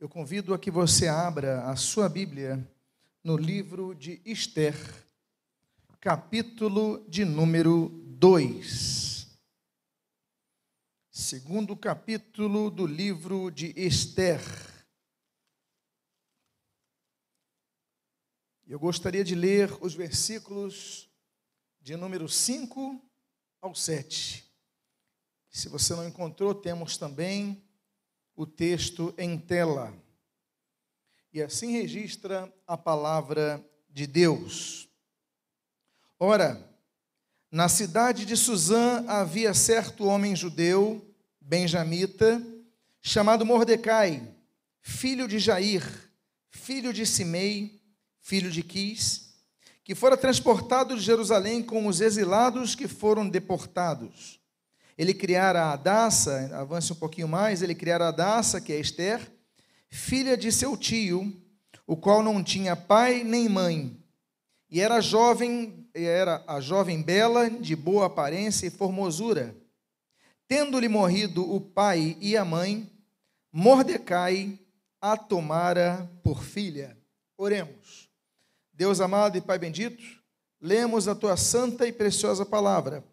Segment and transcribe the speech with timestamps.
[0.00, 2.68] Eu convido a que você abra a sua Bíblia
[3.22, 4.74] no livro de Esther,
[6.00, 7.88] capítulo de número
[8.18, 9.28] 2.
[11.10, 14.40] Segundo capítulo do livro de Esther.
[18.66, 21.08] Eu gostaria de ler os versículos
[21.80, 23.00] de número 5
[23.62, 24.44] ao 7.
[25.48, 27.64] Se você não encontrou, temos também
[28.36, 29.94] o texto em tela.
[31.32, 34.88] E assim registra a palavra de Deus.
[36.18, 36.60] Ora,
[37.50, 41.04] na cidade de Suzã havia certo homem judeu,
[41.40, 42.42] benjamita,
[43.02, 44.26] chamado Mordecai,
[44.80, 45.84] filho de Jair,
[46.50, 47.80] filho de Simei,
[48.20, 49.34] filho de Quis,
[49.84, 54.40] que fora transportado de Jerusalém com os exilados que foram deportados.
[54.96, 59.20] Ele criara a Adassa, avance um pouquinho mais, ele criara a Adassa, que é Esther,
[59.88, 61.32] filha de seu tio,
[61.86, 63.96] o qual não tinha pai nem mãe,
[64.70, 69.54] e era jovem, era a jovem bela, de boa aparência e formosura.
[70.48, 72.90] Tendo-lhe morrido o pai e a mãe,
[73.52, 74.58] Mordecai
[75.00, 76.98] a tomara por filha.
[77.36, 78.10] Oremos.
[78.72, 80.02] Deus amado e Pai bendito,
[80.60, 83.04] lemos a tua santa e preciosa palavra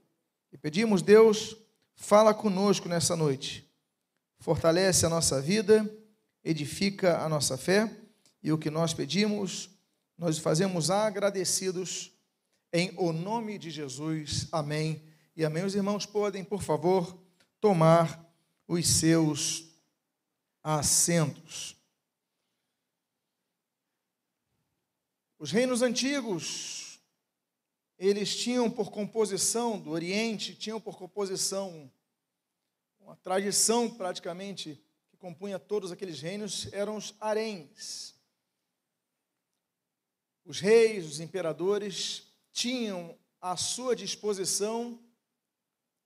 [0.51, 1.55] e pedimos, Deus,
[2.01, 3.71] Fala conosco nessa noite.
[4.39, 5.87] Fortalece a nossa vida,
[6.43, 7.95] edifica a nossa fé
[8.41, 9.69] e o que nós pedimos,
[10.17, 12.11] nós fazemos agradecidos
[12.73, 14.47] em o nome de Jesus.
[14.51, 15.03] Amém.
[15.37, 15.63] E amém.
[15.63, 17.15] Os irmãos podem, por favor,
[17.61, 18.27] tomar
[18.67, 19.67] os seus
[20.63, 21.77] assentos.
[25.37, 26.80] Os reinos antigos
[28.01, 31.91] eles tinham por composição do Oriente, tinham por composição
[32.99, 38.15] uma tradição praticamente que compunha todos aqueles reinos, eram os haréns.
[40.43, 44.99] Os reis, os imperadores tinham à sua disposição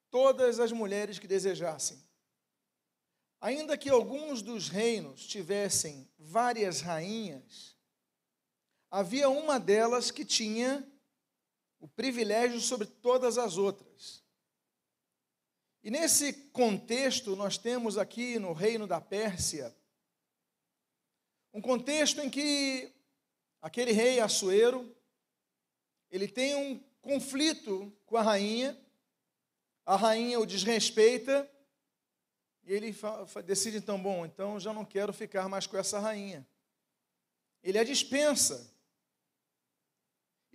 [0.10, 2.04] todas as mulheres que desejassem.
[3.40, 7.78] Ainda que alguns dos reinos tivessem várias rainhas,
[8.92, 10.86] havia uma delas que tinha
[11.86, 14.24] o privilégio sobre todas as outras.
[15.84, 19.72] E nesse contexto, nós temos aqui no reino da Pérsia,
[21.54, 22.92] um contexto em que
[23.62, 24.98] aquele rei Assuero,
[26.10, 28.76] ele tem um conflito com a rainha,
[29.86, 31.48] a rainha o desrespeita,
[32.64, 32.96] e ele
[33.46, 36.48] decide então, bom, então já não quero ficar mais com essa rainha.
[37.62, 38.75] Ele a dispensa.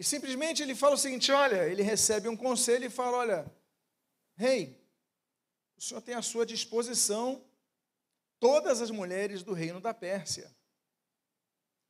[0.00, 3.54] E simplesmente ele fala o seguinte: olha, ele recebe um conselho e fala: olha,
[4.34, 4.82] rei,
[5.76, 7.44] o senhor tem à sua disposição
[8.38, 10.56] todas as mulheres do reino da Pérsia.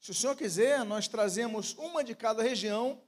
[0.01, 3.01] Se o senhor quiser, nós trazemos uma de cada região,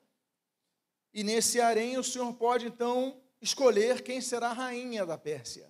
[1.12, 5.68] e nesse harém o senhor pode então escolher quem será a rainha da Pérsia.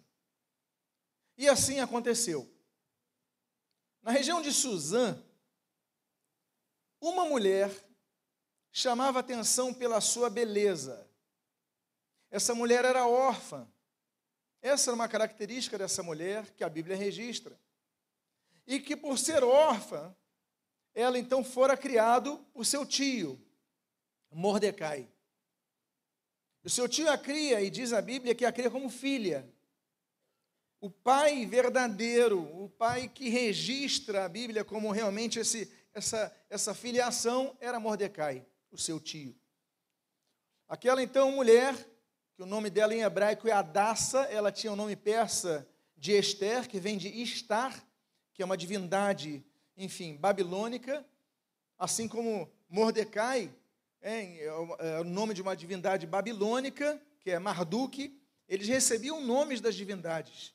[1.39, 2.55] E assim aconteceu.
[4.03, 5.25] Na região de Suzã,
[7.01, 7.71] uma mulher
[8.73, 11.07] chamava atenção pela sua beleza.
[12.31, 13.69] Essa mulher era órfã.
[14.63, 17.61] Essa era uma característica dessa mulher que a Bíblia registra.
[18.67, 20.17] E que por ser órfã,
[20.95, 23.39] ela então fora criado por seu tio,
[24.31, 25.09] Mordecai.
[26.65, 29.47] O seu tio a cria, e diz a Bíblia que a cria como filha.
[30.81, 37.57] O pai verdadeiro, o pai que registra a Bíblia como realmente esse, essa, essa filiação,
[37.61, 39.37] era Mordecai o seu tio.
[40.69, 41.77] Aquela então mulher,
[42.35, 46.69] que o nome dela em hebraico é Adassa, ela tinha o nome persa de Esther,
[46.69, 47.87] que vem de Istar,
[48.33, 49.45] que é uma divindade,
[49.77, 51.05] enfim, babilônica,
[51.79, 53.55] assim como Mordecai
[54.01, 58.19] é, é o nome de uma divindade babilônica, que é Marduk,
[58.49, 60.55] eles recebiam nomes das divindades.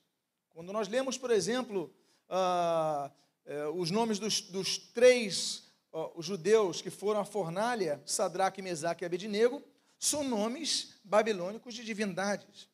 [0.50, 1.94] Quando nós lemos, por exemplo,
[2.30, 3.10] uh,
[3.46, 9.06] uh, os nomes dos, dos três os judeus que foram à fornalha, Sadraque, Mesaque e
[9.06, 9.64] Abednego,
[10.00, 12.70] são nomes babilônicos de divindades.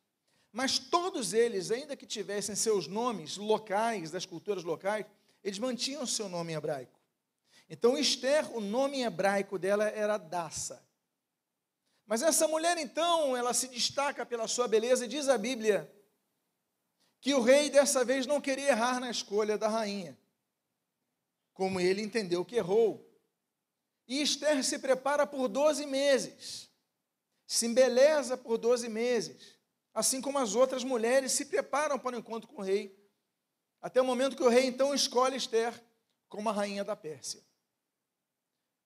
[0.52, 5.06] Mas todos eles, ainda que tivessem seus nomes locais, das culturas locais,
[5.42, 6.98] eles mantinham seu nome em hebraico.
[7.68, 10.84] Então, Esther, o nome hebraico dela era Dassa.
[12.06, 15.90] Mas essa mulher, então, ela se destaca pela sua beleza, e diz a Bíblia
[17.20, 20.16] que o rei dessa vez não queria errar na escolha da rainha.
[21.54, 23.10] Como ele entendeu que errou,
[24.06, 26.68] e Esther se prepara por 12 meses,
[27.46, 29.58] se embeleza por 12 meses,
[29.94, 32.94] assim como as outras mulheres se preparam para o encontro com o rei.
[33.80, 35.72] Até o momento que o rei então escolhe Esther
[36.28, 37.42] como a rainha da Pérsia.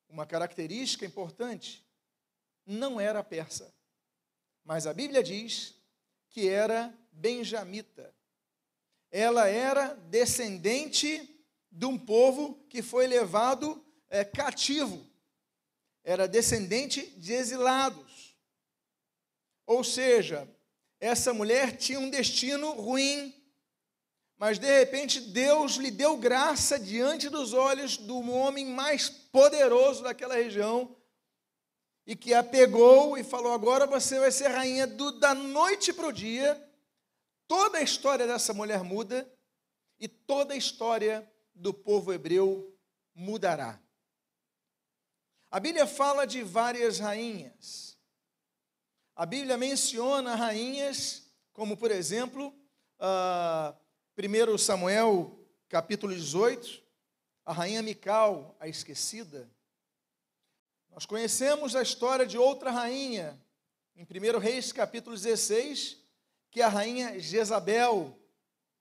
[0.08, 1.84] Uma característica importante,
[2.64, 3.74] não era persa,
[4.62, 5.74] mas a Bíblia diz
[6.28, 8.14] que era benjamita.
[9.10, 11.37] Ela era descendente
[11.78, 13.80] de um povo que foi levado
[14.10, 15.06] é, cativo,
[16.02, 18.36] era descendente de exilados.
[19.64, 20.48] Ou seja,
[20.98, 23.32] essa mulher tinha um destino ruim,
[24.36, 30.34] mas de repente Deus lhe deu graça diante dos olhos do homem mais poderoso daquela
[30.34, 30.96] região,
[32.04, 36.08] e que a pegou e falou: Agora você vai ser rainha do, da noite para
[36.08, 36.60] o dia.
[37.46, 39.30] Toda a história dessa mulher muda,
[40.00, 42.72] e toda a história do povo hebreu
[43.14, 43.80] mudará.
[45.50, 47.98] A Bíblia fala de várias rainhas.
[49.16, 52.54] A Bíblia menciona rainhas, como por exemplo,
[53.00, 53.74] uh,
[54.16, 55.36] 1 Samuel
[55.68, 56.82] capítulo 18,
[57.44, 59.50] a rainha Mical, a esquecida.
[60.90, 63.40] Nós conhecemos a história de outra rainha,
[63.96, 65.98] em 1 Reis capítulo 16,
[66.50, 68.16] que é a rainha Jezabel,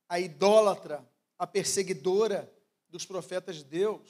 [0.07, 1.03] a idólatra,
[1.39, 2.51] a perseguidora
[2.97, 4.09] dos profetas de Deus.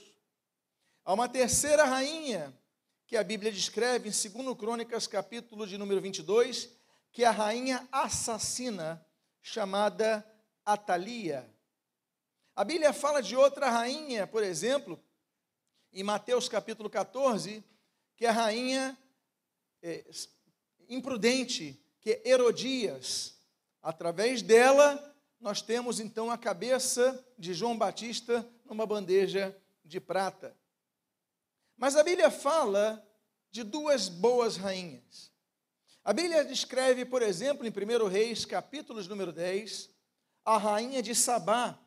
[1.04, 2.58] Há uma terceira rainha
[3.06, 6.70] que a Bíblia descreve em 2 Crônicas, capítulo de número 22,
[7.12, 9.06] que é a rainha assassina
[9.42, 10.26] chamada
[10.66, 11.54] Atalia.
[12.56, 14.98] A Bíblia fala de outra rainha, por exemplo,
[15.92, 17.62] em Mateus capítulo 14,
[18.16, 18.98] que é a rainha
[19.84, 20.06] é,
[20.88, 23.38] imprudente, que é Herodias.
[23.84, 30.56] Através dela, nós temos então a cabeça de João Batista numa bandeja de prata.
[31.76, 33.06] Mas a Bíblia fala
[33.52, 35.32] de duas boas rainhas.
[36.04, 39.90] A Bíblia descreve, por exemplo, em 1 Reis, capítulos número 10,
[40.46, 41.78] a rainha de Sabá.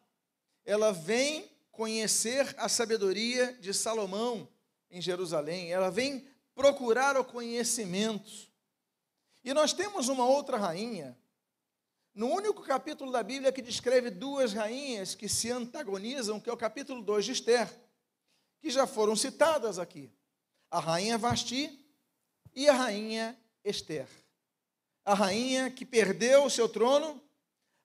[0.65, 4.49] Ela vem conhecer a sabedoria de Salomão
[4.91, 5.73] em Jerusalém.
[5.73, 8.31] Ela vem procurar o conhecimento.
[9.43, 11.19] E nós temos uma outra rainha,
[12.21, 16.57] no único capítulo da Bíblia que descreve duas rainhas que se antagonizam, que é o
[16.57, 17.67] capítulo 2 de Esther
[18.61, 20.13] que já foram citadas aqui:
[20.71, 21.83] a rainha Vasti
[22.55, 23.35] e a rainha
[23.65, 24.07] Esther.
[25.03, 27.19] A rainha que perdeu o seu trono,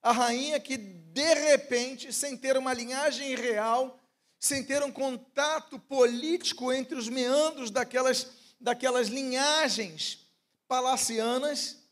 [0.01, 3.97] a rainha que de repente, sem ter uma linhagem real,
[4.37, 8.27] sem ter um contato político entre os meandros daquelas,
[8.59, 10.27] daquelas linhagens
[10.67, 11.84] palacianas,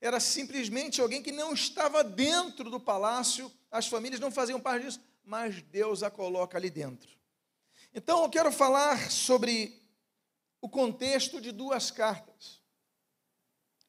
[0.00, 5.00] era simplesmente alguém que não estava dentro do palácio, as famílias não faziam parte disso,
[5.24, 7.16] mas Deus a coloca ali dentro.
[7.94, 9.82] Então eu quero falar sobre
[10.60, 12.60] o contexto de duas cartas.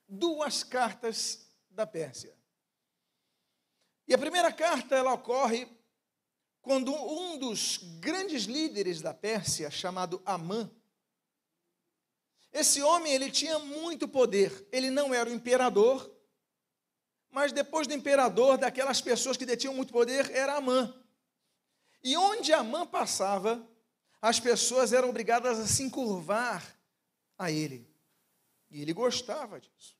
[0.07, 2.33] Duas cartas da Pérsia.
[4.07, 5.68] E a primeira carta ela ocorre
[6.62, 10.71] quando um dos grandes líderes da Pérsia, chamado Amã,
[12.51, 14.67] esse homem ele tinha muito poder.
[14.71, 16.11] Ele não era o imperador,
[17.29, 20.94] mas depois do imperador, daquelas pessoas que detinham muito poder, era Amã.
[22.03, 23.67] E onde Amã passava,
[24.21, 26.63] as pessoas eram obrigadas a se encurvar
[27.38, 27.88] a ele.
[28.69, 29.95] E ele gostava disso.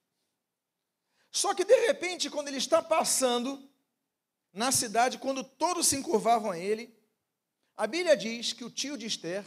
[1.32, 3.70] Só que de repente, quando ele está passando
[4.52, 6.96] na cidade, quando todos se encurvavam a ele,
[7.76, 9.46] a Bíblia diz que o tio de Esther,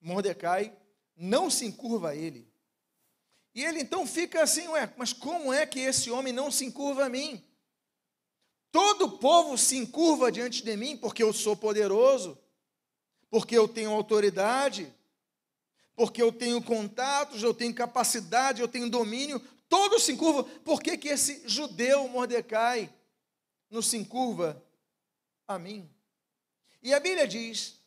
[0.00, 0.76] Mordecai,
[1.16, 2.46] não se encurva a ele.
[3.54, 7.06] E ele então fica assim, ué, mas como é que esse homem não se encurva
[7.06, 7.42] a mim?
[8.70, 12.38] Todo o povo se encurva diante de mim porque eu sou poderoso,
[13.30, 14.92] porque eu tenho autoridade,
[15.94, 20.44] porque eu tenho contatos, eu tenho capacidade, eu tenho domínio, todos se encurvam.
[20.60, 22.92] Por que, que esse judeu Mordecai
[23.70, 24.62] não se encurva
[25.48, 25.88] a mim?
[26.82, 27.80] E a Bíblia diz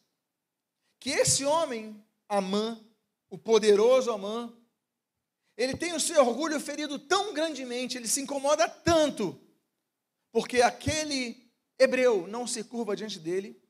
[0.99, 2.79] que esse homem, Amã,
[3.29, 4.53] o poderoso Amã,
[5.55, 9.39] ele tem o seu orgulho ferido tão grandemente, ele se incomoda tanto,
[10.31, 13.61] porque aquele hebreu não se curva diante dele,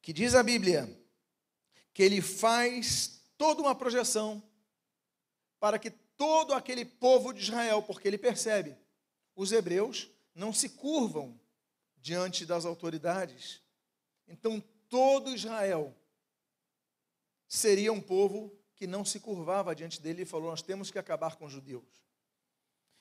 [0.00, 0.88] que diz a Bíblia
[1.92, 4.42] que ele faz toda uma projeção
[5.60, 8.76] para que todo aquele povo de Israel, porque ele percebe,
[9.34, 11.38] os hebreus não se curvam
[11.96, 13.60] diante das autoridades.
[14.26, 15.96] Então todo Israel
[17.48, 21.36] seria um povo que não se curvava diante dele e falou: Nós temos que acabar
[21.36, 22.04] com os judeus.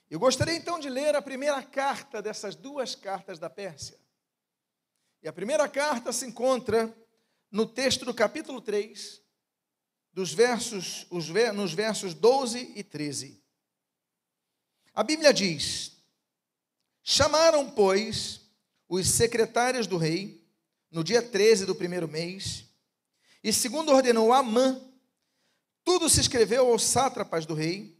[0.10, 4.00] Eu gostaria então de ler a primeira carta dessas duas cartas da Pérsia.
[5.22, 6.96] E a primeira carta se encontra
[7.50, 9.22] no texto do capítulo 3,
[10.12, 13.44] dos versos, os, nos versos 12 e 13.
[14.94, 15.98] A Bíblia diz:
[17.02, 18.42] Chamaram, pois,
[18.88, 20.48] os secretários do rei
[20.92, 22.66] no dia 13 do primeiro mês,
[23.44, 24.80] e segundo ordenou Amã,
[25.84, 27.98] tudo se escreveu aos sátrapas do rei,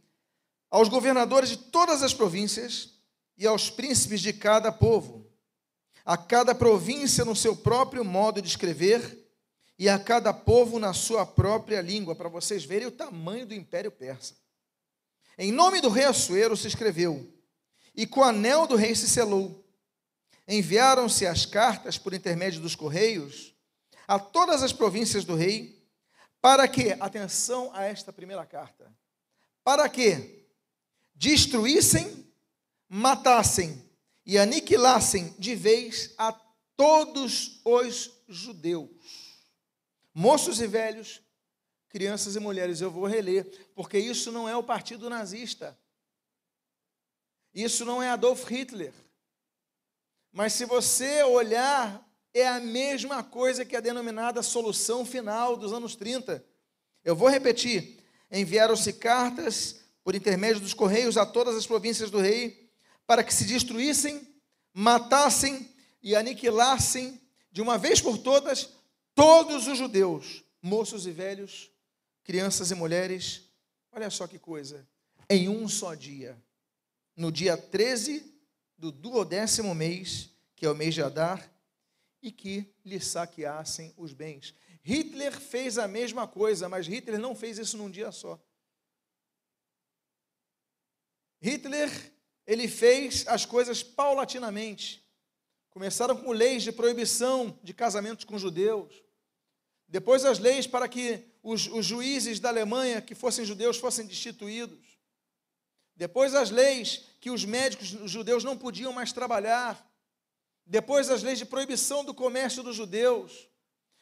[0.70, 2.94] aos governadores de todas as províncias
[3.36, 5.30] e aos príncipes de cada povo,
[6.04, 9.24] a cada província no seu próprio modo de escrever
[9.78, 13.90] e a cada povo na sua própria língua, para vocês verem o tamanho do império
[13.90, 14.36] persa.
[15.36, 17.32] Em nome do rei Assuero se escreveu,
[17.94, 19.64] e com o anel do rei se selou.
[20.46, 23.54] Enviaram-se as cartas por intermédio dos correios
[24.06, 25.73] a todas as províncias do rei,
[26.44, 28.94] para que, atenção a esta primeira carta,
[29.64, 30.46] para que
[31.14, 32.30] destruíssem,
[32.86, 33.82] matassem
[34.26, 36.38] e aniquilassem de vez a
[36.76, 38.90] todos os judeus,
[40.12, 41.22] moços e velhos,
[41.88, 42.82] crianças e mulheres.
[42.82, 45.74] Eu vou reler, porque isso não é o partido nazista.
[47.54, 48.92] Isso não é Adolf Hitler.
[50.30, 55.96] Mas se você olhar, é a mesma coisa que a denominada solução final dos anos
[55.96, 56.44] 30.
[57.02, 57.98] Eu vou repetir:
[58.30, 62.68] enviaram-se cartas por intermédio dos correios a todas as províncias do rei,
[63.06, 64.20] para que se destruíssem,
[64.72, 65.72] matassem
[66.02, 67.18] e aniquilassem
[67.50, 68.68] de uma vez por todas
[69.14, 71.70] todos os judeus, moços e velhos,
[72.24, 73.42] crianças e mulheres.
[73.92, 74.86] Olha só que coisa,
[75.30, 76.36] em um só dia
[77.16, 78.24] no dia 13
[78.76, 81.48] do duodécimo mês, que é o mês de Adar,
[82.24, 84.54] e que lhe saqueassem os bens.
[84.82, 88.42] Hitler fez a mesma coisa, mas Hitler não fez isso num dia só.
[91.40, 91.90] Hitler,
[92.46, 95.04] ele fez as coisas paulatinamente.
[95.68, 99.04] Começaram com leis de proibição de casamentos com judeus.
[99.86, 104.98] Depois as leis para que os, os juízes da Alemanha que fossem judeus fossem destituídos.
[105.94, 109.93] Depois as leis que os médicos os judeus não podiam mais trabalhar.
[110.66, 113.48] Depois as leis de proibição do comércio dos judeus.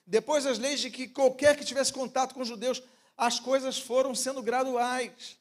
[0.06, 2.82] Depois as leis de que qualquer que tivesse contato com os judeus,
[3.16, 5.36] as coisas foram sendo graduais.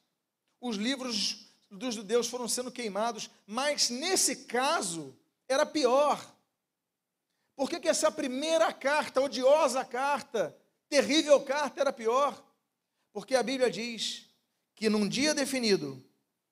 [0.60, 5.16] Os livros dos judeus foram sendo queimados, mas nesse caso
[5.48, 6.36] era pior.
[7.56, 10.58] Por que, que essa primeira carta, odiosa carta,
[10.90, 12.44] terrível carta, era pior?
[13.13, 14.28] Porque a Bíblia diz
[14.75, 16.04] que num dia definido,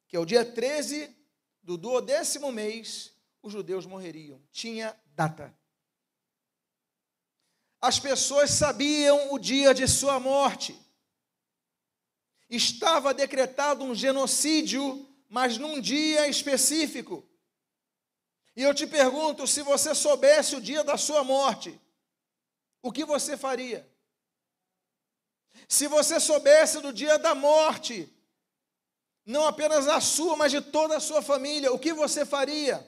[0.08, 1.16] que é o dia 13
[1.64, 3.12] do duodécimo mês,
[3.42, 4.42] os judeus morreriam.
[4.52, 5.54] Tinha data.
[7.82, 10.78] As pessoas sabiam o dia de sua morte.
[12.50, 17.26] Estava decretado um genocídio, mas num dia específico.
[18.56, 21.80] E eu te pergunto: se você soubesse o dia da sua morte,
[22.82, 23.90] o que você faria?
[25.68, 28.12] Se você soubesse do dia da morte,
[29.26, 32.86] não apenas a sua, mas de toda a sua família, o que você faria?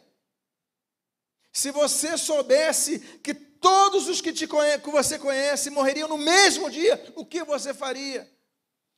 [1.52, 6.70] Se você soubesse que todos os que, te conhe que você conhece morreriam no mesmo
[6.70, 8.30] dia, o que você faria?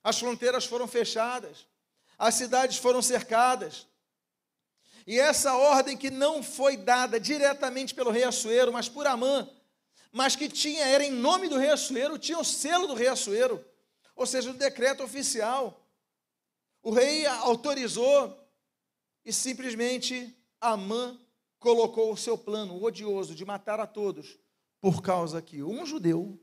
[0.03, 1.65] As fronteiras foram fechadas,
[2.17, 3.87] as cidades foram cercadas.
[5.05, 9.49] E essa ordem que não foi dada diretamente pelo rei Assuero, mas por Amã,
[10.11, 13.63] mas que tinha, era em nome do rei Assuero, tinha o selo do rei Assuero,
[14.15, 15.85] ou seja, o decreto oficial.
[16.81, 18.39] O rei autorizou
[19.25, 21.19] e simplesmente Amã
[21.63, 24.37] colocou o seu plano odioso de matar a todos,
[24.81, 26.37] por causa que um judeu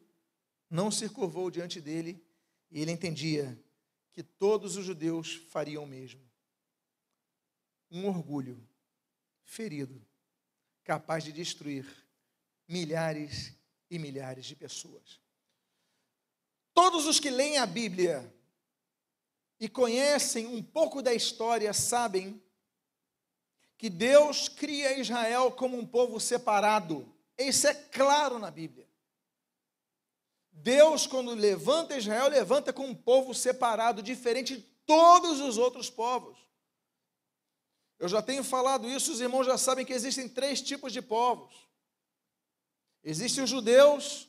[0.71, 2.25] não se curvou diante dele
[2.71, 3.63] e ele entendia
[4.13, 6.23] que todos os judeus fariam o mesmo.
[7.91, 8.67] Um orgulho
[9.45, 10.03] ferido,
[10.85, 11.87] capaz de destruir
[12.67, 13.55] milhares
[13.91, 15.21] e milhares de pessoas.
[16.73, 18.35] Todos os que leem a Bíblia
[19.59, 22.43] e conhecem um pouco da história sabem
[23.81, 27.11] que Deus cria Israel como um povo separado.
[27.39, 28.87] Isso é claro na Bíblia.
[30.53, 36.37] Deus, quando levanta Israel, levanta com um povo separado, diferente de todos os outros povos.
[37.99, 41.55] Eu já tenho falado isso, os irmãos já sabem que existem três tipos de povos:
[43.03, 44.29] existem os judeus,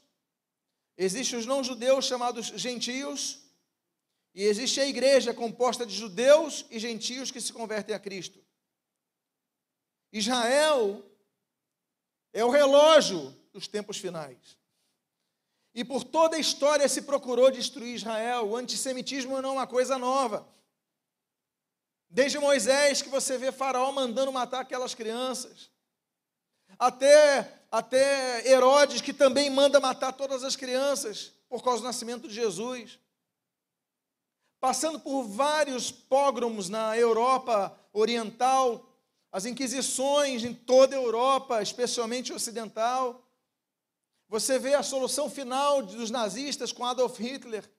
[0.96, 3.43] existem os não-judeus chamados gentios,
[4.34, 8.40] e existe a igreja composta de judeus e gentios que se convertem a Cristo.
[10.12, 11.03] Israel
[12.34, 14.58] é o relógio dos tempos finais.
[15.74, 18.50] E por toda a história se procurou destruir Israel.
[18.50, 20.48] O antissemitismo não é uma coisa nova.
[22.10, 25.70] Desde Moisés que você vê Faraó mandando matar aquelas crianças,
[26.77, 32.34] até até Herodes que também manda matar todas as crianças por causa do nascimento de
[32.34, 33.00] Jesus
[34.62, 38.86] passando por vários pogromos na Europa Oriental,
[39.32, 43.28] as inquisições em toda a Europa, especialmente ocidental,
[44.28, 47.70] Você vê a solução final dos nazistas com Adolf Hitler.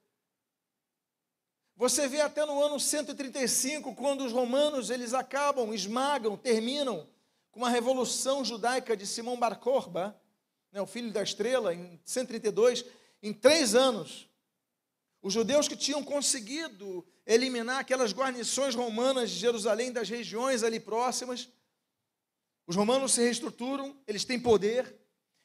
[1.77, 7.09] Você vê até no ano 135, quando os romanos eles acabam, esmagam, terminam
[7.51, 10.15] com uma revolução judaica de Simão Bar Korba,
[10.71, 12.85] né, o filho da estrela, em 132,
[13.23, 14.29] em três anos.
[15.23, 21.49] Os judeus que tinham conseguido eliminar aquelas guarnições romanas de Jerusalém, das regiões ali próximas,
[22.67, 24.93] os romanos se reestruturam, eles têm poder,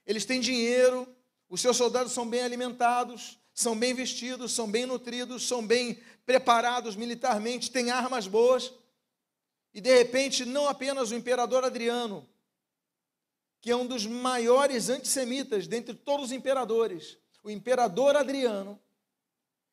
[0.06, 1.08] eles têm dinheiro,
[1.48, 6.96] os seus soldados são bem alimentados, são bem vestidos, são bem nutridos, são bem preparados
[6.96, 8.74] militarmente, têm armas boas.
[9.74, 12.28] E de repente, não apenas o imperador Adriano,
[13.62, 18.80] que é um dos maiores antissemitas dentre todos os imperadores, o imperador Adriano,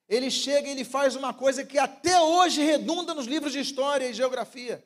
[0.09, 4.07] ele chega e ele faz uma coisa que até hoje redunda nos livros de história
[4.07, 4.85] e geografia.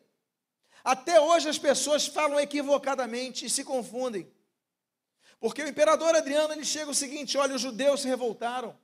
[0.85, 4.31] Até hoje as pessoas falam equivocadamente e se confundem.
[5.41, 8.79] Porque o imperador Adriano ele chega o seguinte: olha, os judeus se revoltaram.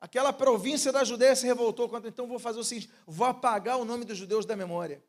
[0.00, 4.04] Aquela província da Judéia se revoltou então vou fazer o seguinte: vou apagar o nome
[4.04, 5.02] dos judeus da memória.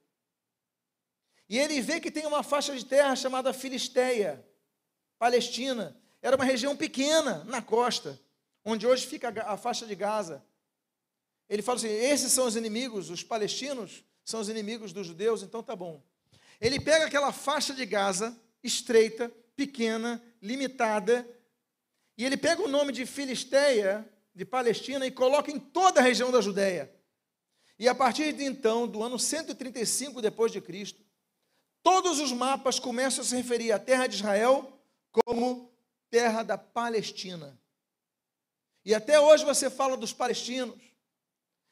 [1.48, 4.46] E ele vê que tem uma faixa de terra chamada Filisteia,
[5.18, 5.96] Palestina.
[6.22, 8.20] Era uma região pequena na costa,
[8.70, 10.44] onde hoje fica a faixa de Gaza.
[11.50, 15.64] Ele fala assim: esses são os inimigos, os palestinos são os inimigos dos judeus, então
[15.64, 16.04] tá bom.
[16.62, 21.28] Ele pega aquela faixa de Gaza, estreita, pequena, limitada,
[22.18, 26.32] e ele pega o nome de Filisteia, de Palestina, e coloca em toda a região
[26.32, 26.94] da Judéia.
[27.80, 31.02] E a partir de então, do ano 135 depois de Cristo,
[31.82, 34.78] todos os mapas começam a se referir à terra de Israel
[35.12, 35.74] como
[36.10, 37.58] terra da Palestina.
[38.90, 40.76] E até hoje você fala dos palestinos.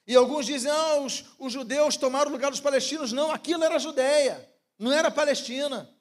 [0.05, 3.11] E alguns dizem, ah, os, os judeus tomaram o lugar dos palestinos.
[3.11, 4.47] Não, aquilo era Judéia,
[4.77, 5.91] não era Palestina.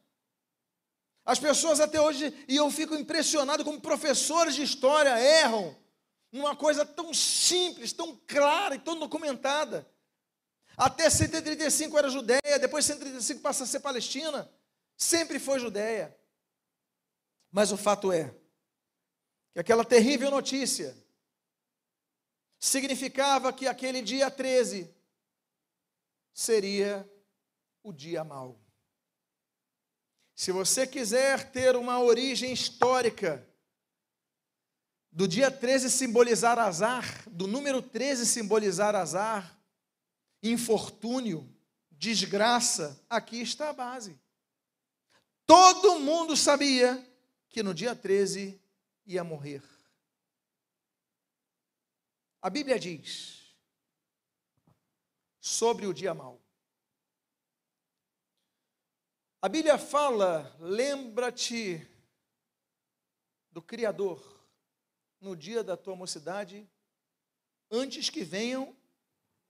[1.24, 5.74] As pessoas até hoje, e eu fico impressionado como professores de história erram
[6.30, 9.90] numa coisa tão simples, tão clara e tão documentada.
[10.76, 14.52] Até 135 era Judéia, depois 135 passa a ser Palestina.
[14.98, 16.14] Sempre foi Judéia.
[17.50, 18.34] Mas o fato é
[19.54, 21.05] que aquela terrível notícia
[22.58, 24.94] significava que aquele dia 13
[26.32, 27.08] seria
[27.82, 28.60] o dia mau.
[30.34, 33.46] Se você quiser ter uma origem histórica,
[35.10, 39.58] do dia 13 simbolizar azar, do número 13 simbolizar azar,
[40.42, 41.48] infortúnio,
[41.90, 44.20] desgraça, aqui está a base.
[45.46, 47.02] Todo mundo sabia
[47.48, 48.60] que no dia 13
[49.06, 49.62] ia morrer.
[52.46, 53.56] A Bíblia diz
[55.40, 56.40] sobre o dia mau.
[59.42, 61.84] A Bíblia fala, lembra-te
[63.50, 64.46] do Criador
[65.20, 66.70] no dia da tua mocidade,
[67.68, 68.76] antes que venham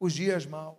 [0.01, 0.79] os dias maus.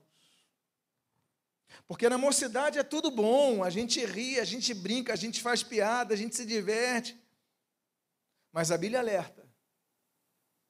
[1.88, 5.62] Porque na mocidade é tudo bom, a gente ri, a gente brinca, a gente faz
[5.62, 7.16] piada, a gente se diverte.
[8.52, 9.47] Mas a Bíblia alerta: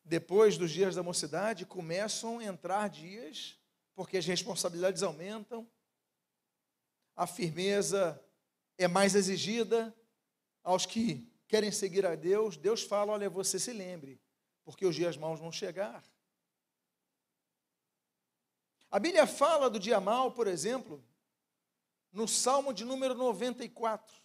[0.08, 3.60] depois dos dias da mocidade começam a entrar dias,
[3.93, 5.70] porque as responsabilidades aumentam,
[7.15, 8.24] a firmeza
[8.78, 9.93] é mais exigida
[10.63, 12.56] aos que querem seguir a Deus.
[12.56, 14.22] Deus fala: olha, você se lembre,
[14.63, 16.04] porque os dias maus vão chegar.
[18.89, 21.04] A Bíblia fala do dia mau, por exemplo,
[22.13, 24.15] no Salmo de número 94.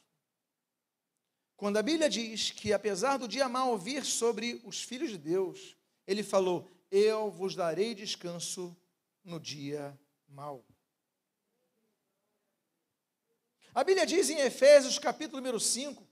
[1.62, 5.76] Quando a Bíblia diz que, apesar do dia mau vir sobre os filhos de Deus,
[6.04, 8.76] ele falou: Eu vos darei descanso
[9.22, 9.96] no dia
[10.26, 10.66] mau.
[13.72, 16.04] A Bíblia diz em Efésios, capítulo número 5,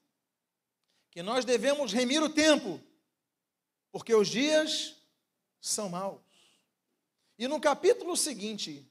[1.11, 2.81] que nós devemos remir o tempo,
[3.91, 5.03] porque os dias
[5.61, 6.23] são maus.
[7.37, 8.89] E no capítulo seguinte,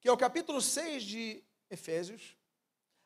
[0.00, 2.34] que é o capítulo 6 de Efésios,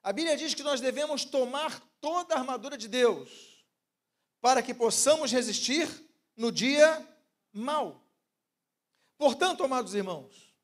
[0.04, 3.64] a Bíblia diz que nós devemos tomar toda a armadura de Deus
[4.38, 5.88] para que possamos resistir
[6.36, 7.02] no dia
[7.50, 8.06] mau.
[9.16, 10.54] Portanto, amados irmãos,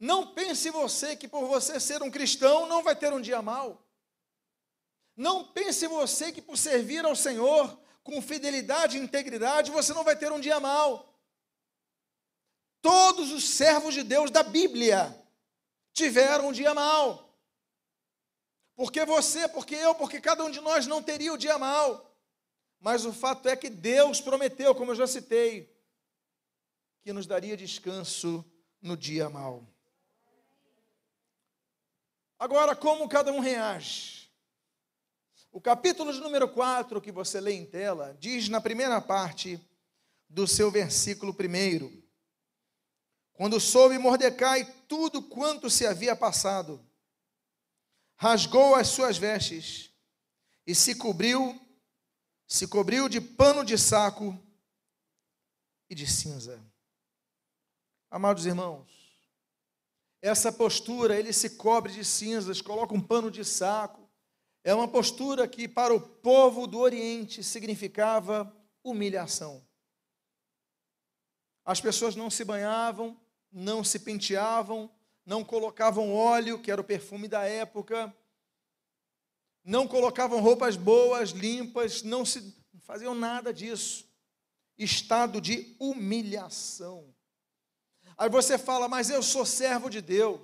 [0.00, 3.86] não pense você que por você ser um cristão não vai ter um dia mau.
[5.16, 10.16] Não pense você que por servir ao Senhor com fidelidade e integridade você não vai
[10.16, 11.16] ter um dia mau.
[12.80, 15.16] Todos os servos de Deus da Bíblia
[15.92, 17.31] tiveram um dia mau.
[18.74, 22.16] Porque você, porque eu, porque cada um de nós não teria o dia mau.
[22.80, 25.72] Mas o fato é que Deus prometeu, como eu já citei,
[27.02, 28.44] que nos daria descanso
[28.80, 29.66] no dia mau.
[32.38, 34.28] Agora, como cada um reage?
[35.52, 39.60] O capítulo de número 4, que você lê em tela, diz na primeira parte
[40.28, 42.02] do seu versículo primeiro:
[43.34, 46.84] Quando soube Mordecai tudo quanto se havia passado,
[48.22, 49.92] rasgou as suas vestes
[50.64, 51.60] e se cobriu,
[52.46, 54.40] se cobriu de pano de saco
[55.90, 56.64] e de cinza.
[58.08, 58.88] Amados irmãos,
[60.20, 64.08] essa postura, ele se cobre de cinzas, coloca um pano de saco.
[64.62, 69.66] É uma postura que para o povo do Oriente significava humilhação.
[71.64, 74.88] As pessoas não se banhavam, não se penteavam,
[75.24, 78.14] não colocavam óleo, que era o perfume da época,
[79.64, 82.40] não colocavam roupas boas, limpas, não se
[82.72, 84.10] não faziam nada disso.
[84.76, 87.14] Estado de humilhação.
[88.16, 90.40] Aí você fala, mas eu sou servo de Deus.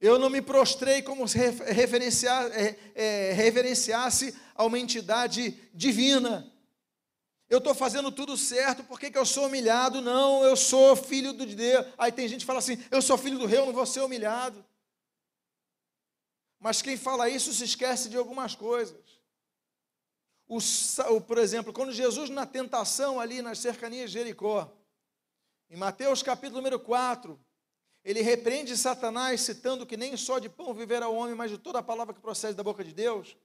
[0.00, 3.32] Eu não me prostrei como se referenciar, é, é,
[4.54, 6.50] a uma entidade divina.
[7.50, 10.00] Eu estou fazendo tudo certo, por que, que eu sou humilhado?
[10.00, 11.84] Não, eu sou filho de Deus.
[11.98, 14.00] Aí tem gente que fala assim: eu sou filho do rei, eu não vou ser
[14.02, 14.64] humilhado.
[16.60, 19.00] Mas quem fala isso se esquece de algumas coisas.
[20.46, 20.58] O,
[21.16, 24.72] o, por exemplo, quando Jesus, na tentação ali nas cercanias de Jericó,
[25.68, 27.38] em Mateus capítulo número 4,
[28.04, 31.80] ele repreende Satanás, citando que nem só de pão viverá o homem, mas de toda
[31.80, 33.36] a palavra que procede da boca de Deus.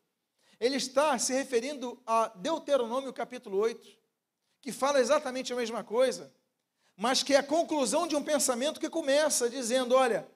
[0.60, 3.98] Ele está se referindo a Deuteronômio capítulo 8,
[4.62, 6.34] que fala exatamente a mesma coisa,
[6.96, 10.28] mas que é a conclusão de um pensamento que começa dizendo: Olha,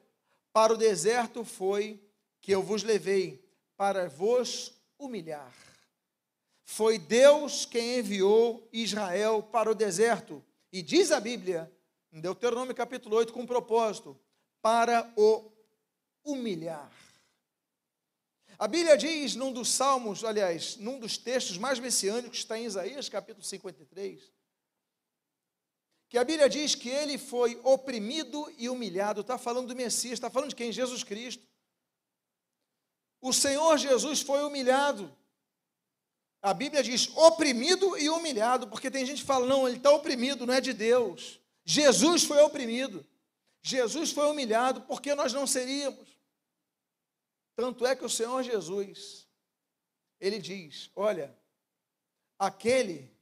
[0.51, 2.01] para o deserto foi
[2.41, 3.43] que eu vos levei,
[3.77, 5.53] para vos humilhar.
[6.63, 10.43] Foi Deus quem enviou Israel para o deserto.
[10.71, 11.71] E diz a Bíblia
[12.11, 14.19] em Deuteronômio capítulo 8, com um propósito,
[14.61, 15.51] para o
[16.23, 16.91] humilhar.
[18.59, 23.07] A Bíblia diz num dos salmos, aliás, num dos textos mais messiânicos, está em Isaías
[23.07, 24.21] capítulo 53,
[26.09, 30.29] que a Bíblia diz que ele foi oprimido e humilhado, está falando do Messias, está
[30.29, 30.73] falando de quem?
[30.73, 31.47] Jesus Cristo.
[33.21, 35.15] O Senhor Jesus foi humilhado.
[36.41, 40.45] A Bíblia diz oprimido e humilhado, porque tem gente que fala, não, ele está oprimido,
[40.45, 41.39] não é de Deus.
[41.63, 43.05] Jesus foi oprimido,
[43.61, 46.18] Jesus foi humilhado, porque nós não seríamos.
[47.59, 49.27] Tanto é que o Senhor Jesus,
[50.17, 51.37] ele diz: Olha,
[52.39, 53.13] aquele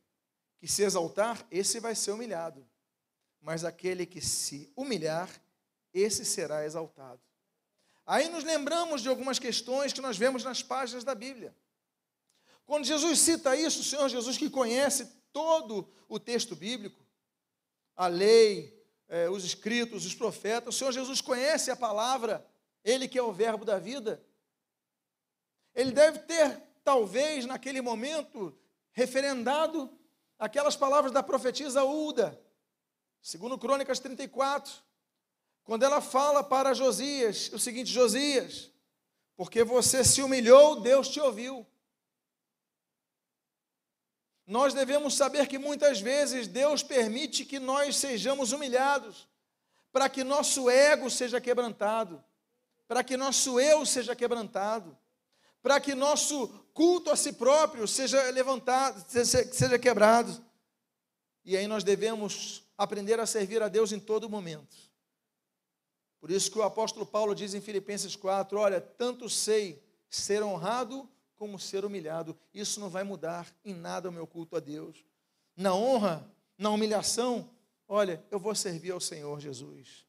[0.59, 2.63] que se exaltar, esse vai ser humilhado,
[3.41, 5.27] mas aquele que se humilhar,
[5.91, 7.19] esse será exaltado.
[8.05, 11.57] Aí nos lembramos de algumas questões que nós vemos nas páginas da Bíblia.
[12.63, 17.03] Quando Jesus cita isso, o Senhor Jesus, que conhece todo o texto bíblico,
[17.95, 20.75] a lei, é, os escritos, os profetas.
[20.75, 22.47] O Senhor Jesus conhece a palavra,
[22.83, 24.23] Ele que é o Verbo da vida.
[25.77, 28.57] Ele deve ter, talvez, naquele momento,
[28.91, 29.95] referendado
[30.39, 32.41] aquelas palavras da profetisa Uda,
[33.21, 34.73] segundo Crônicas 34,
[35.63, 38.71] quando ela fala para Josias o seguinte: Josias,
[39.35, 41.63] porque você se humilhou, Deus te ouviu.
[44.47, 49.29] Nós devemos saber que muitas vezes Deus permite que nós sejamos humilhados,
[49.91, 52.23] para que nosso ego seja quebrantado,
[52.87, 54.97] para que nosso eu seja quebrantado,
[55.67, 60.41] para que nosso culto a si próprio seja levantado, seja, quebrado.
[61.43, 64.77] E aí nós devemos aprender a servir a Deus em todo momento.
[66.21, 71.05] Por isso que o apóstolo Paulo diz em Filipenses 4: Olha, tanto sei ser honrado
[71.35, 72.33] como ser humilhado.
[72.53, 75.03] Isso não vai mudar em nada o meu culto a Deus.
[75.53, 76.25] Na honra,
[76.57, 77.49] na humilhação,
[77.89, 80.05] olha, eu vou servir ao Senhor Jesus.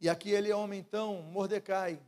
[0.00, 2.00] E aquele homem, então, Mordecai,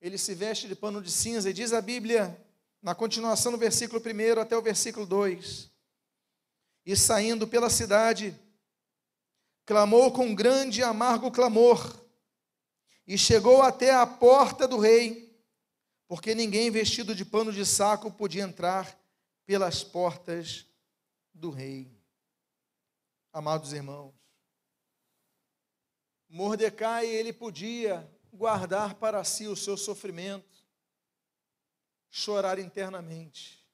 [0.00, 2.36] ele se veste de pano de cinza, e diz a Bíblia,
[2.82, 5.70] na continuação do versículo 1 até o versículo 2:
[6.84, 8.38] E saindo pela cidade,
[9.64, 11.98] clamou com grande e amargo clamor,
[13.06, 15.26] e chegou até a porta do rei
[16.08, 18.98] porque ninguém vestido de pano de saco podia entrar
[19.44, 20.66] pelas portas
[21.34, 21.90] do rei.
[23.32, 24.14] Amados irmãos,
[26.28, 30.64] Mordecai, ele podia guardar para si o seu sofrimento,
[32.10, 33.66] chorar internamente.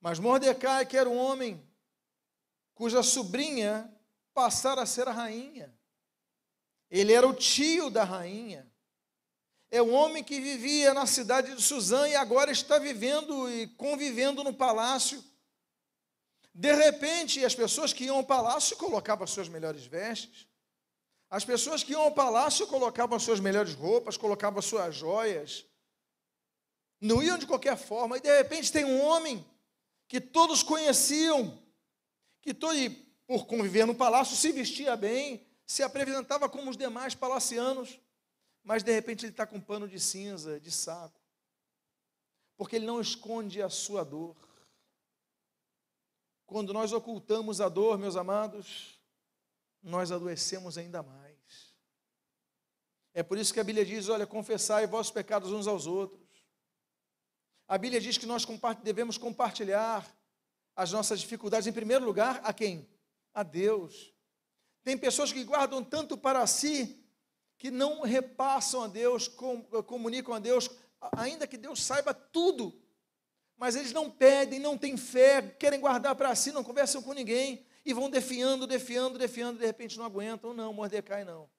[0.00, 1.66] Mas Mordecai, que era um homem
[2.74, 3.90] cuja sobrinha
[4.32, 5.74] passara a ser a rainha,
[6.90, 8.70] ele era o tio da rainha,
[9.70, 14.44] é um homem que vivia na cidade de Suzã e agora está vivendo e convivendo
[14.44, 15.24] no palácio.
[16.54, 20.46] De repente, as pessoas que iam ao palácio colocavam as suas melhores vestes.
[21.30, 25.64] As pessoas que iam ao palácio colocavam as suas melhores roupas, colocavam as suas joias.
[27.00, 29.44] não iam de qualquer forma, e de repente tem um homem
[30.08, 31.60] que todos conheciam,
[32.40, 32.74] que todo,
[33.26, 37.98] por conviver no palácio se vestia bem, se apresentava como os demais palacianos,
[38.62, 41.20] mas de repente ele está com um pano de cinza, de saco,
[42.56, 44.36] porque ele não esconde a sua dor.
[46.46, 48.98] Quando nós ocultamos a dor, meus amados,
[49.84, 51.74] nós adoecemos ainda mais.
[53.12, 56.24] É por isso que a Bíblia diz: olha, confessai vossos pecados uns aos outros.
[57.68, 58.44] A Bíblia diz que nós
[58.82, 60.04] devemos compartilhar
[60.74, 62.88] as nossas dificuldades, em primeiro lugar, a quem?
[63.32, 64.12] A Deus.
[64.82, 67.00] Tem pessoas que guardam tanto para si
[67.56, 69.28] que não repassam a Deus,
[69.86, 70.68] comunicam a Deus,
[71.12, 72.78] ainda que Deus saiba tudo,
[73.56, 77.64] mas eles não pedem, não têm fé, querem guardar para si, não conversam com ninguém
[77.84, 80.54] e vão defiando, defiando, defiando, de repente não aguentam.
[80.54, 81.50] Não, Mordecai não.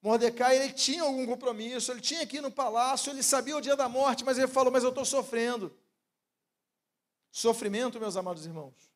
[0.00, 3.88] Mordecai, ele tinha algum compromisso, ele tinha aqui no palácio, ele sabia o dia da
[3.88, 5.76] morte, mas ele falou: Mas eu estou sofrendo.
[7.30, 8.90] Sofrimento, meus amados irmãos.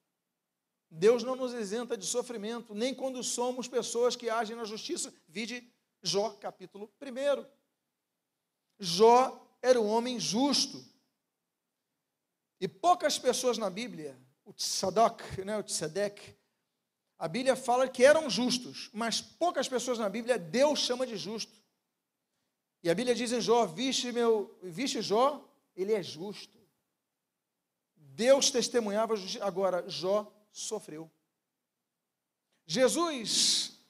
[0.90, 5.12] Deus não nos isenta de sofrimento, nem quando somos pessoas que agem na justiça.
[5.28, 7.46] Vide Jó, capítulo 1.
[8.78, 10.84] Jó era um homem justo.
[12.60, 16.34] E poucas pessoas na Bíblia, o Tzadok, né, o Tzedek,
[17.18, 21.52] a Bíblia fala que eram justos, mas poucas pessoas na Bíblia Deus chama de justo.
[22.82, 25.42] E a Bíblia diz em Jó: Viste, meu, viste Jó,
[25.74, 26.56] ele é justo.
[27.96, 31.10] Deus testemunhava agora Jó sofreu.
[32.66, 33.80] Jesus,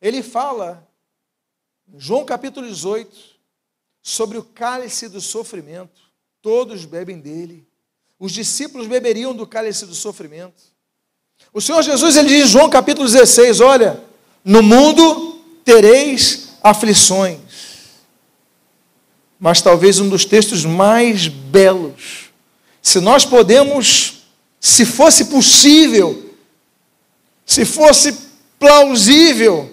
[0.00, 0.88] ele fala,
[1.96, 3.40] João capítulo 18,
[4.02, 6.00] sobre o cálice do sofrimento.
[6.40, 7.68] Todos bebem dele.
[8.18, 10.62] Os discípulos beberiam do cálice do sofrimento.
[11.52, 14.02] O Senhor Jesus, ele diz em João capítulo 16: Olha,
[14.44, 17.38] no mundo tereis aflições.
[19.38, 22.30] Mas talvez um dos textos mais belos,
[22.80, 24.22] se nós podemos,
[24.58, 26.34] se fosse possível,
[27.44, 28.16] se fosse
[28.58, 29.70] plausível,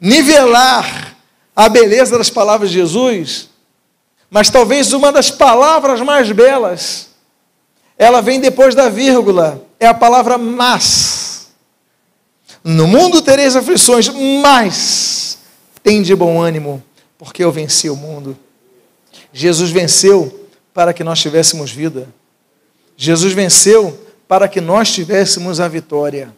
[0.00, 1.16] nivelar
[1.54, 3.50] a beleza das palavras de Jesus,
[4.30, 7.13] mas talvez uma das palavras mais belas,
[7.98, 11.48] ela vem depois da vírgula, é a palavra mas.
[12.62, 14.08] No mundo tereis aflições,
[14.42, 15.38] mas
[15.82, 16.82] tem de bom ânimo,
[17.18, 18.36] porque eu venci o mundo.
[19.32, 22.08] Jesus venceu para que nós tivéssemos vida.
[22.96, 26.34] Jesus venceu para que nós tivéssemos a vitória.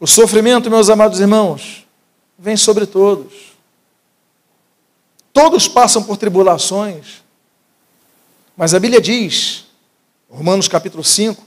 [0.00, 1.86] O sofrimento, meus amados irmãos,
[2.36, 3.52] vem sobre todos.
[5.32, 7.21] Todos passam por tribulações.
[8.56, 9.64] Mas a Bíblia diz
[10.32, 11.42] Romanos capítulo 5,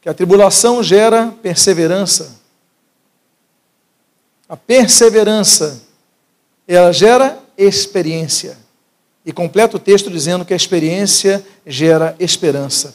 [0.00, 2.38] que a tribulação gera perseverança.
[4.48, 5.82] A perseverança,
[6.66, 8.56] ela gera experiência.
[9.26, 12.94] E completa o texto dizendo que a experiência gera esperança.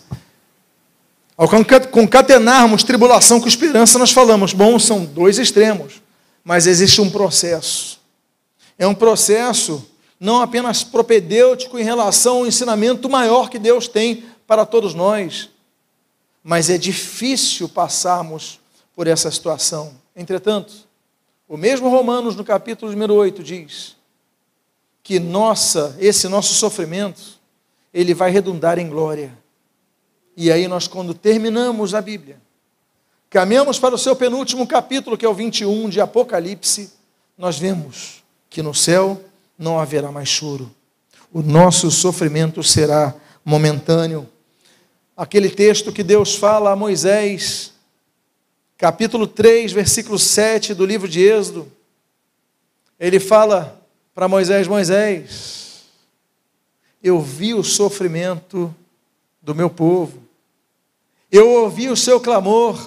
[1.37, 1.49] Ao
[1.91, 6.01] concatenarmos tribulação com esperança, nós falamos, bom, são dois extremos,
[6.45, 7.99] mas existe um processo.
[8.79, 9.85] É um processo
[10.19, 15.49] não apenas propedêutico em relação ao ensinamento maior que Deus tem para todos nós,
[16.43, 18.59] mas é difícil passarmos
[18.95, 19.93] por essa situação.
[20.15, 20.73] Entretanto,
[21.47, 23.95] o mesmo Romanos, no capítulo número 8, diz
[25.03, 27.39] que nossa, esse nosso sofrimento,
[27.93, 29.37] ele vai redundar em glória.
[30.35, 32.41] E aí nós, quando terminamos a Bíblia,
[33.29, 36.91] caminhamos para o seu penúltimo capítulo, que é o 21 de Apocalipse,
[37.37, 39.21] nós vemos que no céu
[39.57, 40.69] não haverá mais choro.
[41.31, 43.13] O nosso sofrimento será
[43.43, 44.27] momentâneo
[45.15, 47.73] aquele texto que Deus fala a Moisés,
[48.77, 51.71] capítulo 3, versículo 7 do livro de Êxodo.
[52.99, 53.81] Ele fala
[54.13, 55.83] para Moisés: Moisés,
[57.01, 58.73] eu vi o sofrimento
[59.41, 60.23] do meu povo,
[61.31, 62.77] eu ouvi o seu clamor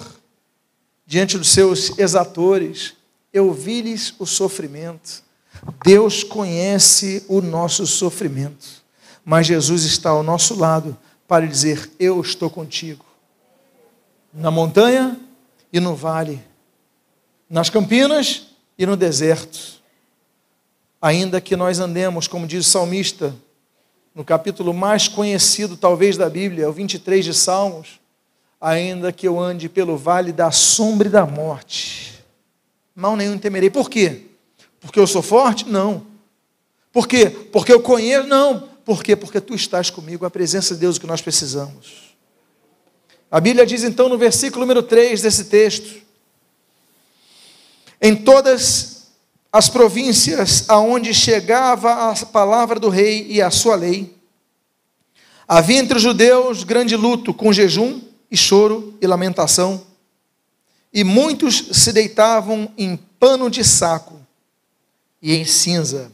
[1.05, 2.93] diante dos seus exatores,
[3.33, 5.23] eu vi-lhes o sofrimento.
[5.83, 8.83] Deus conhece o nosso sofrimento,
[9.25, 13.05] mas Jesus está ao nosso lado para dizer: Eu estou contigo.
[14.33, 15.19] Na montanha
[15.71, 16.41] e no vale,
[17.49, 19.79] nas campinas e no deserto.
[21.01, 23.33] Ainda que nós andemos, como diz o salmista,
[24.13, 27.99] no capítulo mais conhecido talvez da Bíblia, o 23 de Salmos,
[28.59, 32.21] ainda que eu ande pelo vale da sombra e da morte,
[32.93, 33.69] mal nenhum temerei.
[33.69, 34.28] Por quê?
[34.79, 35.67] Porque eu sou forte?
[35.67, 36.05] Não.
[36.91, 37.29] Por quê?
[37.29, 38.27] Porque eu conheço?
[38.27, 38.69] Não.
[38.83, 39.15] Por quê?
[39.15, 42.15] Porque tu estás comigo, a presença de Deus é que nós precisamos.
[43.29, 46.01] A Bíblia diz então no versículo número 3 desse texto:
[48.01, 49.09] Em todas
[49.51, 54.15] as províncias aonde chegava a palavra do rei e a sua lei,
[55.47, 59.85] havia entre os judeus grande luto, com jejum e choro e lamentação,
[60.91, 64.19] e muitos se deitavam em pano de saco
[65.21, 66.11] e em cinza.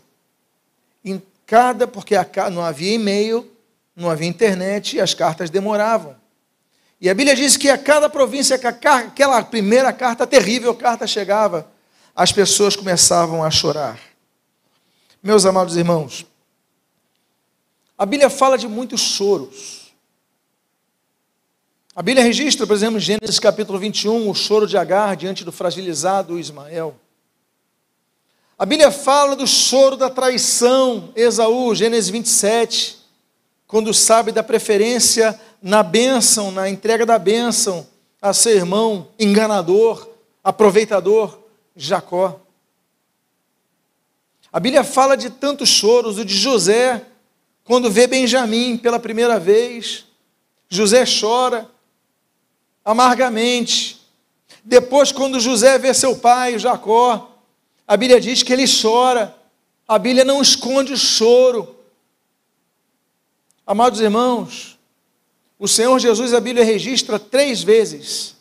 [1.04, 2.15] Em cada, porque
[2.52, 3.50] não havia e-mail,
[3.96, 6.15] não havia internet e as cartas demoravam.
[7.00, 11.70] E a Bíblia diz que a cada província, que aquela primeira carta, terrível carta chegava,
[12.15, 14.00] as pessoas começavam a chorar.
[15.22, 16.26] Meus amados irmãos,
[17.98, 19.94] a Bíblia fala de muitos choros.
[21.96, 25.52] A Bíblia registra, por exemplo, em Gênesis capítulo 21, o choro de Agar diante do
[25.52, 27.00] fragilizado Ismael.
[28.58, 33.00] A Bíblia fala do choro da traição, Esaú, Gênesis 27,
[33.68, 37.86] quando sabe da preferência na bênção, na entrega da bênção
[38.22, 40.08] a seu irmão enganador,
[40.41, 41.38] aproveitador,
[41.76, 42.39] Jacó.
[44.54, 47.06] A Bíblia fala de tantos choros, o de José,
[47.65, 50.06] quando vê Benjamim pela primeira vez.
[50.70, 51.70] José chora
[52.86, 54.00] amargamente.
[54.63, 57.35] Depois, quando José vê seu pai, Jacó,
[57.88, 59.36] a Bíblia diz que ele chora.
[59.88, 61.76] A Bíblia não esconde o choro.
[63.65, 64.78] Amados irmãos,
[65.58, 68.36] o Senhor Jesus, a Bíblia registra três vezes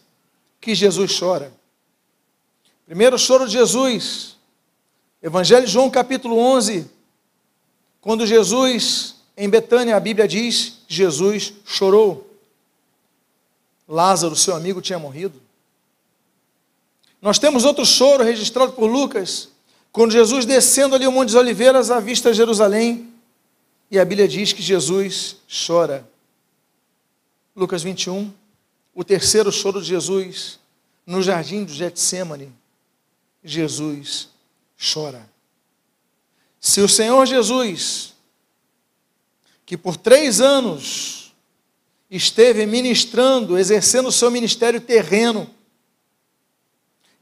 [0.60, 1.52] que Jesus chora.
[2.86, 4.36] Primeiro, o choro de Jesus.
[5.22, 6.90] Evangelho de João, capítulo 11.
[8.00, 12.30] Quando Jesus, em Betânia, a Bíblia diz, Jesus chorou.
[13.88, 15.40] Lázaro, seu amigo, tinha morrido.
[17.24, 19.48] Nós temos outro choro registrado por Lucas,
[19.90, 23.10] quando Jesus descendo ali o Monte das Oliveiras, avista Jerusalém,
[23.90, 26.06] e a Bíblia diz que Jesus chora.
[27.56, 28.30] Lucas 21,
[28.94, 30.60] o terceiro choro de Jesus
[31.06, 32.52] no jardim do Getsemane.
[33.42, 34.28] Jesus
[34.92, 35.26] chora.
[36.60, 38.12] Se o Senhor Jesus,
[39.64, 41.32] que por três anos
[42.10, 45.48] esteve ministrando, exercendo o seu ministério terreno,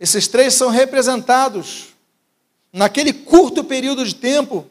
[0.03, 1.95] esses três são representados
[2.73, 4.69] naquele curto período de tempo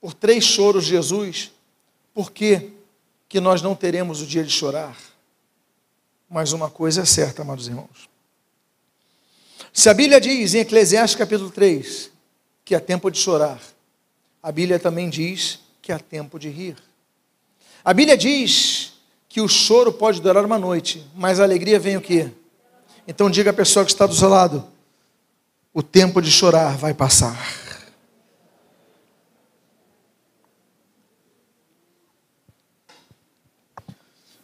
[0.00, 1.52] por três choros de Jesus.
[2.12, 2.72] Por quê?
[3.32, 4.94] que nós não teremos o dia de chorar.
[6.28, 8.10] Mas uma coisa é certa, amados irmãos.
[9.72, 12.10] Se a Bíblia diz em Eclesiastes capítulo 3
[12.62, 13.58] que há tempo de chorar,
[14.42, 16.76] a Bíblia também diz que há tempo de rir.
[17.82, 18.92] A Bíblia diz
[19.30, 22.30] que o choro pode durar uma noite, mas a alegria vem o quê?
[23.06, 24.66] Então diga à pessoa que está do seu lado:
[25.72, 27.62] o tempo de chorar vai passar.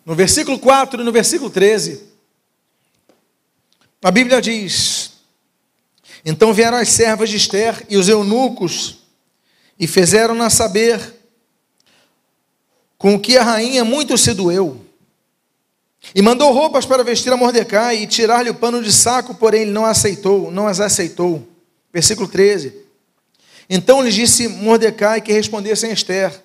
[0.05, 2.03] No versículo 4 e no versículo 13,
[4.03, 5.12] a Bíblia diz:
[6.25, 8.99] Então vieram as servas de Esther e os eunucos
[9.79, 11.14] e fizeram-na saber
[12.97, 14.88] com o que a rainha muito se doeu.
[16.14, 19.71] E mandou roupas para vestir a Mordecai e tirar-lhe o pano de saco, porém ele
[19.71, 21.47] não aceitou, não as aceitou.
[21.92, 22.75] Versículo 13.
[23.68, 26.42] Então lhe disse Mordecai que respondessem a Esther: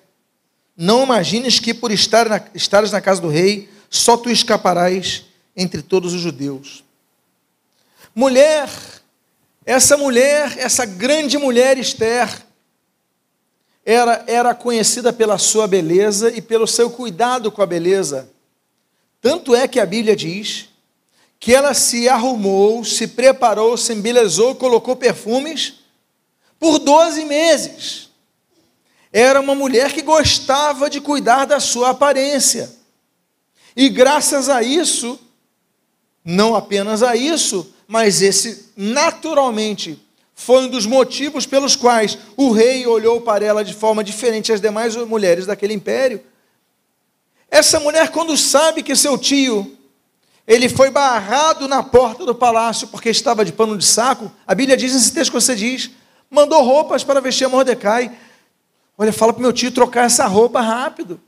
[0.76, 5.24] não imagines que por estar na, estares na casa do rei, só tu escaparás
[5.56, 6.84] entre todos os judeus.
[8.14, 8.68] Mulher,
[9.64, 12.28] essa mulher, essa grande mulher Esther,
[13.84, 18.28] era, era conhecida pela sua beleza e pelo seu cuidado com a beleza.
[19.24, 20.68] Tanto é que a Bíblia diz
[21.40, 25.80] que ela se arrumou, se preparou, se embelezou, colocou perfumes
[26.60, 28.04] por 12 meses
[29.16, 32.68] era uma mulher que gostava de cuidar da sua aparência.
[33.76, 35.16] E graças a isso,
[36.24, 40.02] não apenas a isso, mas esse naturalmente
[40.34, 44.60] foi um dos motivos pelos quais o rei olhou para ela de forma diferente às
[44.60, 46.20] demais mulheres daquele império.
[47.54, 49.78] Essa mulher, quando sabe que seu tio
[50.44, 54.76] ele foi barrado na porta do palácio porque estava de pano de saco, a Bíblia
[54.76, 55.92] diz nesse texto que você diz,
[56.28, 58.10] mandou roupas para vestir a Mordecai.
[58.98, 61.20] Olha, fala para o meu tio trocar essa roupa rápido.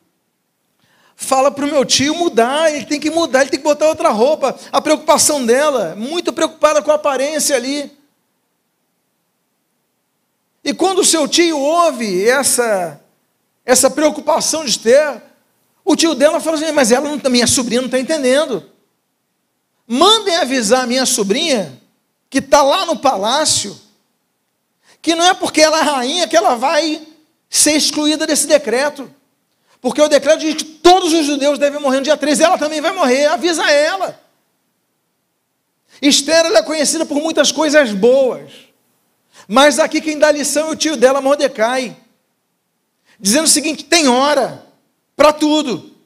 [1.15, 4.09] Fala para o meu tio mudar, ele tem que mudar, ele tem que botar outra
[4.09, 4.59] roupa.
[4.73, 7.97] A preocupação dela, muito preocupada com a aparência ali.
[10.65, 13.01] E quando o seu tio ouve essa,
[13.65, 15.23] essa preocupação de Esther,
[15.87, 18.69] o tio dela fala assim: Mas ela não, minha sobrinha não está entendendo.
[19.87, 21.81] Mandem avisar a minha sobrinha,
[22.29, 23.81] que está lá no palácio,
[25.01, 27.07] que não é porque ela é rainha que ela vai
[27.49, 29.09] ser excluída desse decreto.
[29.81, 32.81] Porque o decreto diz que todos os judeus devem morrer no dia 13, ela também
[32.81, 34.21] vai morrer, avisa ela.
[36.03, 38.51] Esther é conhecida por muitas coisas boas.
[39.47, 41.97] Mas aqui quem dá lição é o tio dela, Mordecai,
[43.21, 44.66] dizendo o seguinte: tem hora
[45.17, 45.97] para tudo,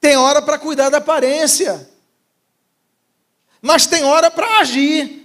[0.00, 1.90] tem hora para cuidar da aparência,
[3.60, 5.22] mas tem hora para agir.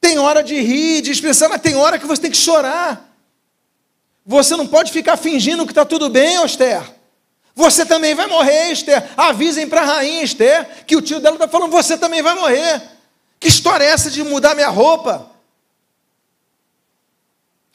[0.00, 3.10] Tem hora de rir, de expressar, mas tem hora que você tem que chorar.
[4.26, 6.82] Você não pode ficar fingindo que está tudo bem, Esther.
[7.54, 9.10] Você também vai morrer, Esther.
[9.16, 12.82] Avisem para a rainha Esther que o tio dela está falando: você também vai morrer.
[13.40, 15.30] Que história é essa de mudar minha roupa?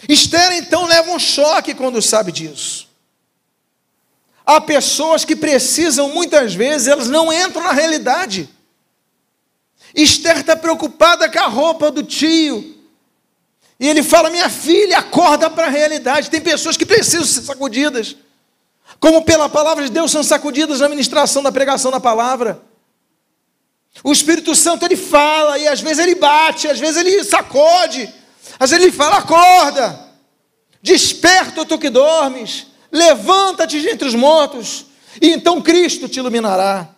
[0.07, 2.88] Esther então leva um choque quando sabe disso.
[4.49, 8.49] Há pessoas que precisam, muitas vezes, elas não entram na realidade.
[9.93, 12.75] Esther está preocupada com a roupa do tio.
[13.79, 16.31] E ele fala: Minha filha, acorda para a realidade.
[16.31, 18.15] Tem pessoas que precisam ser sacudidas.
[18.99, 22.59] Como pela palavra de Deus são sacudidas na ministração da pregação da palavra.
[24.03, 28.11] O Espírito Santo ele fala, e às vezes ele bate, às vezes ele sacode,
[28.59, 30.09] às vezes ele fala: acorda,
[30.81, 34.85] desperta tu que dormes, levanta-te entre os mortos,
[35.21, 36.95] e então Cristo te iluminará.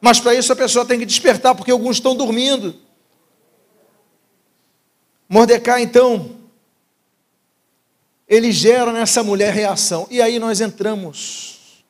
[0.00, 2.74] Mas para isso a pessoa tem que despertar, porque alguns estão dormindo.
[5.28, 6.36] Mordecai, então,
[8.28, 10.06] ele gera nessa mulher reação.
[10.10, 11.84] E aí nós entramos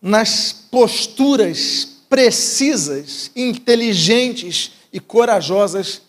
[0.00, 6.02] nas posturas precisas, inteligentes e corajosas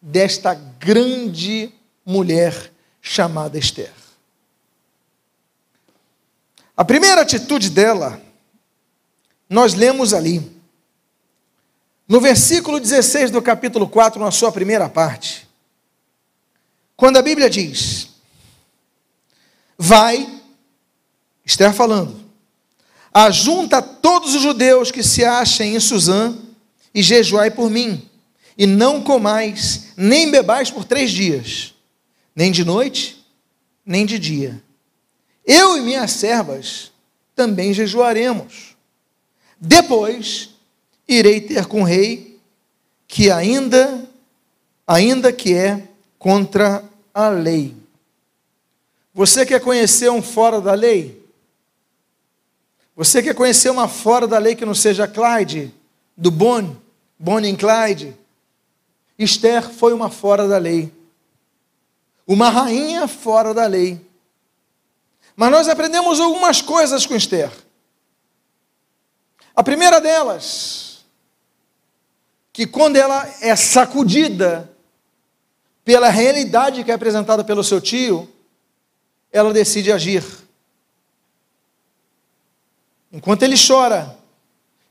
[0.00, 1.72] desta grande
[2.04, 2.70] mulher
[3.00, 4.03] chamada Esther.
[6.76, 8.20] A primeira atitude dela,
[9.48, 10.52] nós lemos ali,
[12.08, 15.48] no versículo 16 do capítulo 4, na sua primeira parte,
[16.96, 18.08] quando a Bíblia diz:
[19.78, 20.40] Vai,
[21.44, 22.24] Esther falando,
[23.14, 26.36] Ajunta todos os judeus que se achem em Suzã
[26.92, 28.10] e jejuai por mim,
[28.58, 31.74] e não comais, nem bebais por três dias,
[32.34, 33.24] nem de noite,
[33.86, 34.60] nem de dia.
[35.46, 36.92] Eu e minhas servas
[37.34, 38.76] também jejuaremos.
[39.60, 40.50] Depois
[41.06, 42.38] irei ter com o rei,
[43.06, 44.08] que ainda,
[44.86, 45.86] ainda que é
[46.18, 47.74] contra a lei.
[49.12, 51.22] Você quer conhecer um fora da lei?
[52.96, 55.72] Você quer conhecer uma fora da lei que não seja Clyde,
[56.16, 56.76] do Bonnie,
[57.18, 58.16] Bonnie e Clyde?
[59.18, 60.92] Esther foi uma fora da lei.
[62.26, 64.00] Uma rainha fora da lei.
[65.36, 67.50] Mas nós aprendemos algumas coisas com Esther.
[69.54, 71.04] A primeira delas,
[72.52, 74.70] que quando ela é sacudida
[75.84, 78.28] pela realidade que é apresentada pelo seu tio,
[79.32, 80.24] ela decide agir.
[83.12, 84.16] Enquanto ele chora,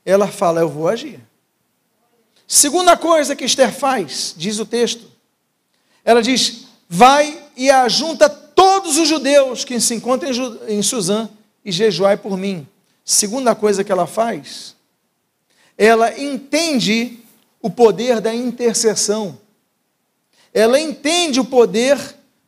[0.04, 1.20] ela fala: Eu vou agir.
[2.46, 5.10] Segunda coisa que Esther faz, diz o texto,
[6.04, 8.28] ela diz: Vai e ajunta
[8.84, 10.30] todos os judeus que se encontram
[10.68, 11.26] em Suzã
[11.64, 12.68] e jejuai por mim.
[13.02, 14.76] Segunda coisa que ela faz,
[15.78, 17.18] ela entende
[17.62, 19.38] o poder da intercessão.
[20.52, 21.98] Ela entende o poder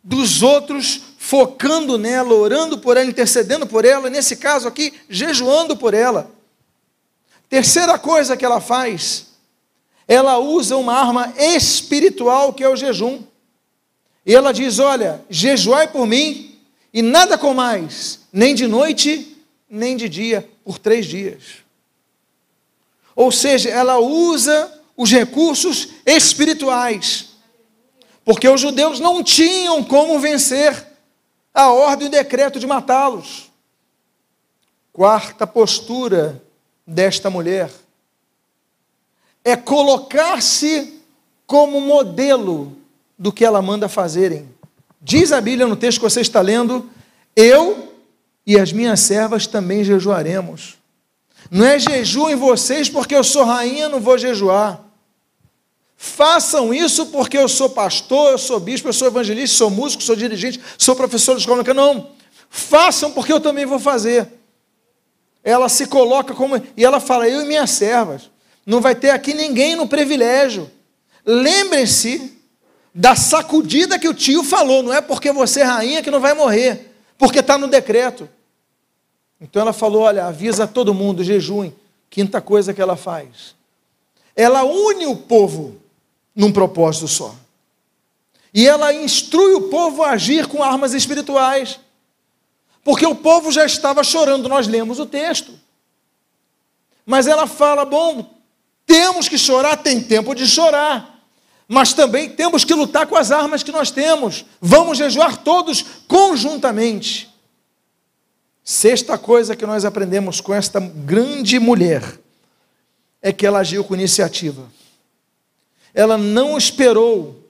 [0.04, 5.94] dos outros focando nela, orando por ela, intercedendo por ela, nesse caso aqui, jejuando por
[5.94, 6.30] ela.
[7.48, 9.28] Terceira coisa que ela faz,
[10.06, 13.22] ela usa uma arma espiritual que é o jejum.
[14.26, 16.58] E ela diz: Olha, jejuai por mim
[16.92, 19.36] e nada com mais, nem de noite,
[19.70, 21.64] nem de dia, por três dias.
[23.14, 27.30] Ou seja, ela usa os recursos espirituais,
[28.24, 30.86] porque os judeus não tinham como vencer
[31.54, 33.50] a ordem e o decreto de matá-los.
[34.92, 36.42] Quarta postura
[36.86, 37.70] desta mulher
[39.44, 41.00] é colocar-se
[41.46, 42.76] como modelo
[43.18, 44.48] do que ela manda fazerem.
[45.00, 46.88] Diz a Bíblia no texto que você está lendo:
[47.34, 47.92] Eu
[48.46, 50.76] e as minhas servas também jejuaremos.
[51.50, 54.80] Não é jejum em vocês porque eu sou rainha, não vou jejuar.
[55.96, 60.14] Façam isso porque eu sou pastor, eu sou bispo, eu sou evangelista, sou músico, sou
[60.14, 61.62] dirigente, sou professor de escola.
[61.72, 62.10] Não.
[62.50, 64.28] Façam porque eu também vou fazer.
[65.42, 66.60] Ela se coloca como.
[66.76, 68.30] E ela fala: Eu e minhas servas.
[68.64, 70.70] Não vai ter aqui ninguém no privilégio.
[71.24, 72.35] Lembrem-se
[72.96, 74.82] da sacudida que o tio falou.
[74.82, 78.26] Não é porque você é rainha que não vai morrer, porque está no decreto.
[79.38, 81.76] Então ela falou: Olha, avisa todo mundo, jejuem.
[82.08, 83.54] Quinta coisa que ela faz.
[84.34, 85.76] Ela une o povo
[86.34, 87.34] num propósito só.
[88.54, 91.78] E ela instrui o povo a agir com armas espirituais.
[92.82, 95.52] Porque o povo já estava chorando, nós lemos o texto.
[97.04, 98.34] Mas ela fala: bom,
[98.86, 101.15] temos que chorar, tem tempo de chorar.
[101.68, 104.44] Mas também temos que lutar com as armas que nós temos.
[104.60, 107.28] Vamos jejuar todos conjuntamente.
[108.62, 112.02] Sexta coisa que nós aprendemos com esta grande mulher
[113.20, 114.70] é que ela agiu com iniciativa.
[115.92, 117.42] Ela não esperou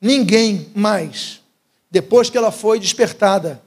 [0.00, 1.40] ninguém mais
[1.90, 3.62] depois que ela foi despertada.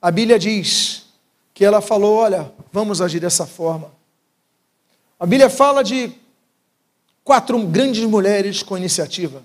[0.00, 1.06] A Bíblia diz
[1.54, 3.92] que ela falou: Olha, vamos agir dessa forma.
[5.18, 6.12] A Bíblia fala de
[7.28, 9.42] quatro grandes mulheres com iniciativa.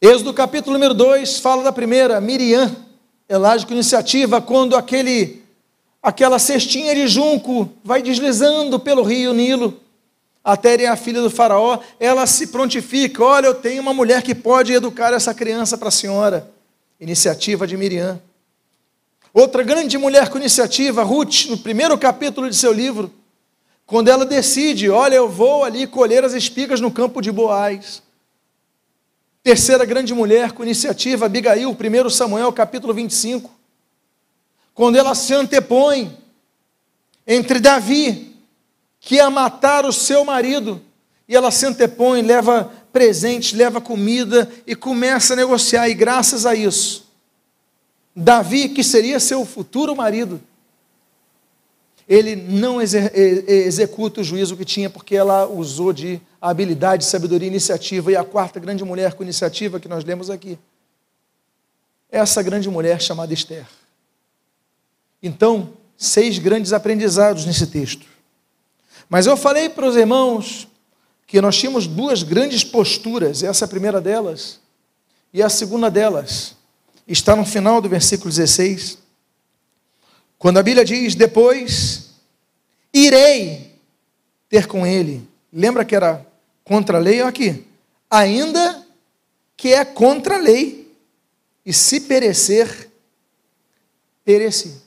[0.00, 2.76] Êxodo capítulo número 2 fala da primeira, Miriam,
[3.28, 5.42] ela age com iniciativa quando aquele,
[6.00, 9.80] aquela cestinha de junco vai deslizando pelo rio Nilo,
[10.44, 14.32] até ir a filha do faraó, ela se prontifica, olha, eu tenho uma mulher que
[14.32, 16.48] pode educar essa criança para a senhora.
[17.00, 18.22] Iniciativa de Miriam.
[19.34, 23.12] Outra grande mulher com iniciativa, Ruth, no primeiro capítulo de seu livro,
[23.90, 28.00] quando ela decide, olha, eu vou ali colher as espigas no campo de Boaz.
[29.42, 33.50] Terceira grande mulher com iniciativa, Abigail, 1 Samuel, capítulo 25.
[34.72, 36.16] Quando ela se antepõe
[37.26, 38.36] entre Davi,
[39.00, 40.80] que ia matar o seu marido,
[41.28, 46.54] e ela se antepõe, leva presentes, leva comida e começa a negociar, e graças a
[46.54, 47.08] isso,
[48.14, 50.40] Davi, que seria seu futuro marido,
[52.10, 58.10] ele não executa o juízo que tinha, porque ela usou de habilidade, sabedoria e iniciativa.
[58.10, 60.58] E a quarta grande mulher com iniciativa que nós lemos aqui,
[62.10, 63.64] essa grande mulher chamada Esther.
[65.22, 68.04] Então, seis grandes aprendizados nesse texto.
[69.08, 70.66] Mas eu falei para os irmãos
[71.28, 74.58] que nós tínhamos duas grandes posturas, essa é a primeira delas,
[75.32, 76.56] e a segunda delas
[77.06, 78.98] está no final do versículo 16
[80.40, 82.12] quando a Bíblia diz depois,
[82.94, 83.76] irei
[84.48, 85.28] ter com ele.
[85.52, 86.26] Lembra que era
[86.64, 87.20] contra a lei?
[87.20, 87.66] Olha aqui.
[88.10, 88.86] Ainda
[89.54, 90.90] que é contra a lei.
[91.64, 92.90] E se perecer,
[94.24, 94.80] pereci.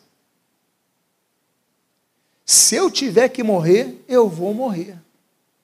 [2.43, 4.97] Se eu tiver que morrer, eu vou morrer.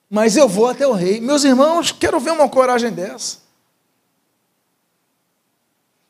[0.08, 1.20] Mas eu vou até o rei.
[1.20, 3.38] Meus irmãos, quero ver uma coragem dessa.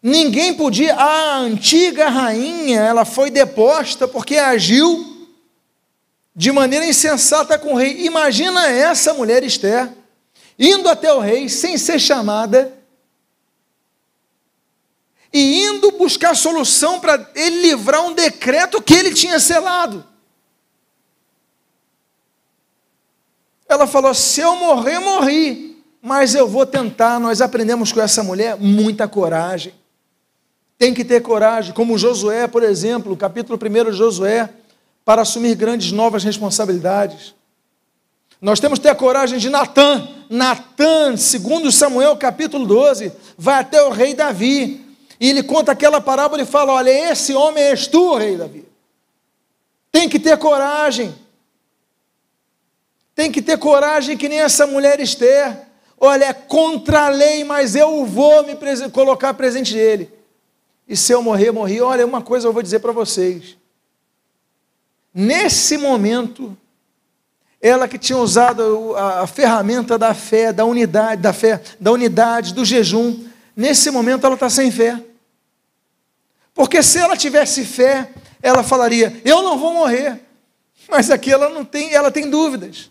[0.03, 0.95] Ninguém podia.
[0.95, 5.29] A antiga rainha, ela foi deposta porque agiu
[6.35, 8.07] de maneira insensata com o rei.
[8.07, 9.93] Imagina essa mulher Esther
[10.59, 12.77] indo até o rei sem ser chamada
[15.33, 20.05] e indo buscar solução para ele livrar um decreto que ele tinha selado.
[23.69, 27.21] Ela falou: se eu morrer, morri, mas eu vou tentar.
[27.21, 29.80] Nós aprendemos com essa mulher muita coragem
[30.81, 34.49] tem que ter coragem, como Josué, por exemplo, capítulo 1 de Josué,
[35.05, 37.35] para assumir grandes novas responsabilidades.
[38.41, 40.09] Nós temos que ter a coragem de Natã.
[40.31, 44.97] Natã, segundo Samuel, capítulo 12, vai até o rei Davi.
[45.21, 48.67] E ele conta aquela parábola e fala: Olha, esse homem és tu, rei Davi.
[49.93, 51.15] Tem que ter coragem.
[53.15, 55.59] Tem que ter coragem que nem essa mulher Esther.
[55.99, 58.57] Olha, é contra a lei, mas eu vou me
[58.91, 60.20] colocar presente dele.
[60.91, 61.81] E se eu morrer, morri.
[61.81, 63.57] Olha, uma coisa eu vou dizer para vocês.
[65.15, 66.59] Nesse momento,
[67.61, 72.53] ela que tinha usado a, a, ferramenta da fé, da unidade, da fé, da unidade,
[72.53, 73.25] do jejum,
[73.55, 75.01] nesse momento ela está sem fé.
[76.53, 78.11] Porque se ela tivesse fé,
[78.43, 80.21] ela falaria: Eu não vou morrer.
[80.89, 82.91] Mas aqui ela não tem, ela tem dúvidas.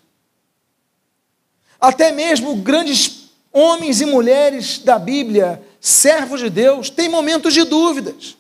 [1.81, 8.37] Até mesmo grandes homens e mulheres da Bíblia servo de Deus, tem momentos de dúvidas.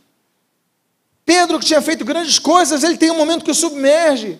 [1.25, 4.39] Pedro, que tinha feito grandes coisas, ele tem um momento que submerge.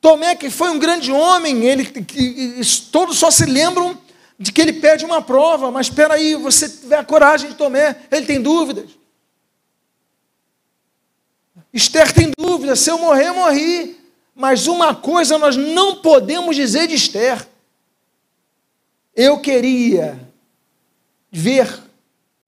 [0.00, 3.98] Tomé, que foi um grande homem, ele, que, todos só se lembram
[4.38, 7.96] de que ele pede uma prova, mas espera aí, você tiver a coragem de Tomé,
[8.10, 8.90] ele tem dúvidas.
[11.72, 13.98] Esther tem dúvidas, se eu morrer, morri.
[14.34, 17.46] Mas uma coisa nós não podemos dizer de Esther.
[19.14, 20.29] Eu queria
[21.30, 21.82] ver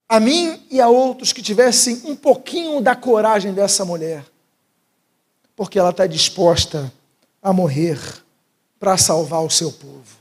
[0.07, 4.25] a mim e a outros que tivessem um pouquinho da coragem dessa mulher,
[5.55, 6.91] porque ela está disposta
[7.41, 7.99] a morrer
[8.79, 10.17] para salvar o seu povo.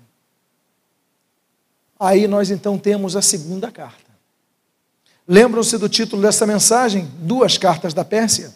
[1.99, 4.11] Aí nós então temos a segunda carta.
[5.27, 7.09] Lembram-se do título dessa mensagem?
[7.19, 8.53] Duas cartas da Pérsia.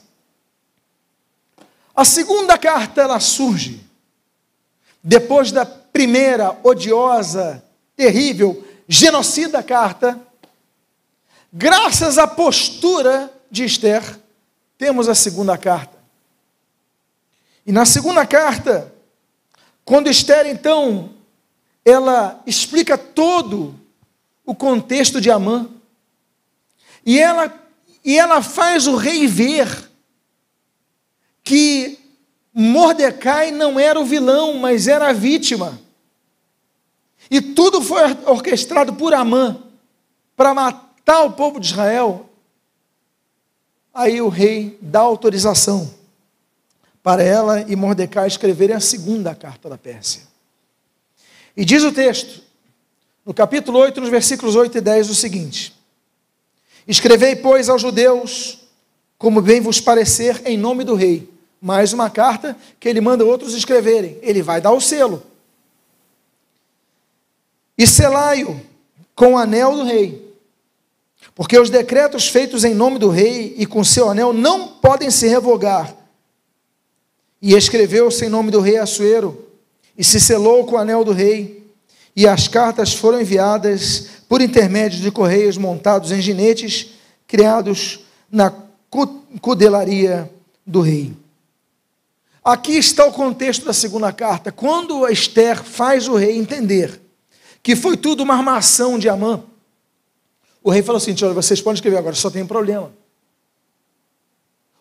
[1.95, 3.81] A segunda carta ela surge
[5.03, 7.63] depois da primeira odiosa,
[7.95, 10.20] terrível genocida carta,
[11.53, 14.18] graças à postura de Esther,
[14.78, 15.97] temos a segunda carta.
[17.66, 18.93] E na segunda carta,
[19.84, 21.16] quando Esther então
[21.87, 23.78] ela explica todo
[24.45, 25.68] o contexto de Amã.
[27.05, 27.53] E ela,
[28.05, 29.89] e ela faz o rei ver
[31.45, 31.97] que
[32.53, 35.78] Mordecai não era o vilão, mas era a vítima.
[37.31, 39.62] E tudo foi orquestrado por Amã
[40.37, 42.29] para matar o povo de Israel.
[43.93, 45.93] Aí o rei dá autorização
[47.03, 50.22] para ela e Mordecai escreverem a segunda carta da Pérsia.
[51.57, 52.43] E diz o texto,
[53.24, 55.74] no capítulo 8, nos versículos 8 e 10, o seguinte:
[56.87, 58.61] Escrevei, pois, aos judeus,
[59.18, 61.29] como bem vos parecer, em nome do rei.
[61.61, 64.18] Mais uma carta que ele manda outros escreverem.
[64.22, 65.22] Ele vai dar o selo.
[67.77, 68.61] E selai-o
[69.14, 70.24] com o anel do rei.
[71.35, 75.27] Porque os decretos feitos em nome do rei e com seu anel não podem se
[75.27, 75.95] revogar
[77.41, 79.47] e escreveu-se em nome do rei Assuero,
[79.97, 81.64] e se selou com o anel do rei,
[82.14, 86.89] e as cartas foram enviadas por intermédio de correios montados em ginetes,
[87.27, 88.01] criados
[88.31, 88.53] na
[89.41, 90.31] cudelaria
[90.66, 91.12] do rei.
[92.43, 94.51] Aqui está o contexto da segunda carta.
[94.51, 97.01] Quando Esther faz o rei entender
[97.67, 99.43] que foi tudo uma armação de Amã,
[100.62, 102.93] o rei falou assim: olha, vocês podem escrever agora, só tem um problema.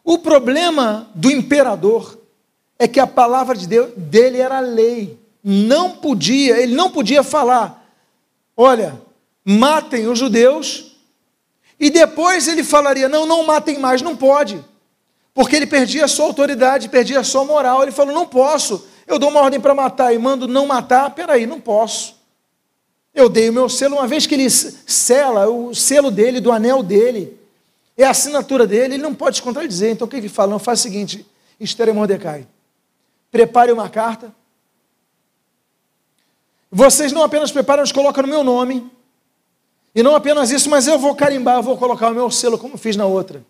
[0.03, 2.15] O problema do imperador
[2.77, 5.19] é que a palavra de Deus dele era lei.
[5.43, 7.91] Não podia, ele não podia falar,
[8.55, 9.01] olha,
[9.43, 10.95] matem os judeus,
[11.79, 14.63] e depois ele falaria, não, não matem mais, não pode.
[15.33, 17.81] Porque ele perdia a sua autoridade, perdia a sua moral.
[17.81, 18.88] Ele falou, não posso.
[19.07, 22.14] Eu dou uma ordem para matar e mando não matar, peraí, não posso.
[23.16, 26.84] Eu dei o meu selo, uma vez que ele sela, o selo dele, do anel
[26.84, 27.39] dele,
[27.97, 29.91] é a assinatura dele, ele não pode contradizer.
[29.91, 30.51] Então o que ele fala?
[30.51, 31.26] Não, faz o seguinte,
[31.59, 32.45] Esther e Mordecai
[33.36, 34.34] prepare uma carta.
[36.72, 38.89] Vocês não apenas preparam, mas colocam no meu nome.
[39.93, 42.78] E não apenas isso, mas eu vou carimbar, eu vou colocar o meu selo, como
[42.78, 43.45] fiz na outra.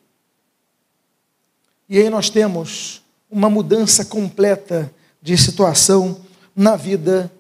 [1.88, 4.92] E aí nós temos uma mudança completa
[5.22, 6.20] de situação
[6.56, 7.32] na vida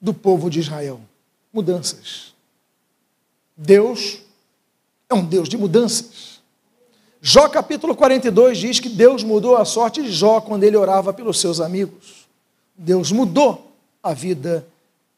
[0.00, 1.00] do povo de Israel.
[1.52, 2.34] Mudanças.
[3.56, 4.18] Deus
[5.08, 6.38] é um Deus de mudanças.
[7.20, 11.40] Jó capítulo 42 diz que Deus mudou a sorte de Jó quando ele orava pelos
[11.40, 12.28] seus amigos.
[12.76, 13.72] Deus mudou
[14.02, 14.66] a vida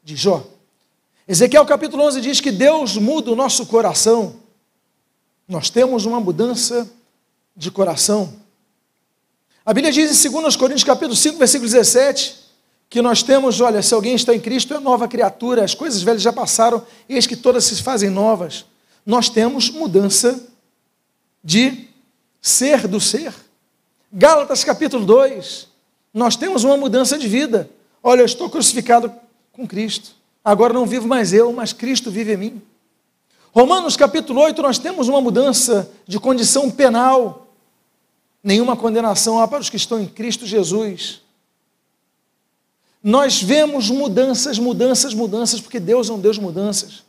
[0.02, 0.44] de Jó.
[1.28, 4.36] Ezequiel capítulo 11 diz que Deus muda o nosso coração.
[5.46, 6.90] Nós temos uma mudança
[7.54, 8.32] de coração.
[9.64, 12.39] A Bíblia diz em 2 Coríntios capítulo 5, versículo 17,
[12.90, 16.22] que nós temos, olha, se alguém está em Cristo, é nova criatura, as coisas velhas
[16.22, 18.64] já passaram, eis que todas se fazem novas.
[19.06, 20.44] Nós temos mudança
[21.42, 21.88] de
[22.42, 23.32] ser do ser.
[24.12, 25.68] Gálatas capítulo 2,
[26.12, 27.70] nós temos uma mudança de vida.
[28.02, 29.12] Olha, eu estou crucificado
[29.52, 30.10] com Cristo.
[30.44, 32.62] Agora não vivo mais eu, mas Cristo vive em mim.
[33.52, 37.46] Romanos capítulo 8, nós temos uma mudança de condição penal.
[38.42, 41.20] Nenhuma condenação há para os que estão em Cristo Jesus.
[43.02, 47.02] Nós vemos mudanças, mudanças, mudanças, porque Deus é um Deus de mudanças.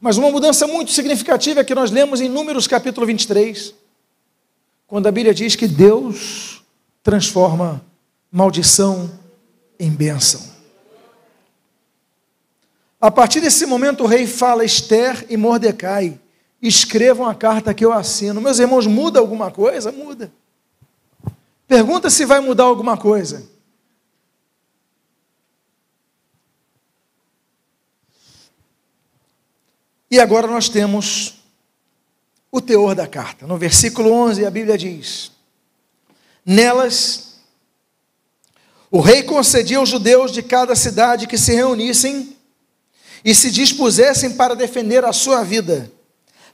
[0.00, 3.74] Mas uma mudança muito significativa é que nós lemos em Números capítulo 23
[4.86, 6.62] quando a Bíblia diz que Deus
[7.02, 7.84] transforma
[8.30, 9.10] maldição
[9.78, 10.40] em bênção.
[13.00, 16.18] A partir desse momento, o rei fala: Esther e Mordecai,
[16.60, 18.40] escrevam a carta que eu assino.
[18.40, 19.90] Meus irmãos, muda alguma coisa?
[19.90, 20.32] Muda.
[21.66, 23.53] Pergunta se vai mudar alguma coisa.
[30.10, 31.34] E agora nós temos
[32.50, 33.46] o teor da carta.
[33.46, 35.32] No versículo 11, a Bíblia diz:
[36.46, 37.34] Nelas,
[38.90, 42.36] o rei concedia aos judeus de cada cidade que se reunissem
[43.24, 45.90] e se dispusessem para defender a sua vida,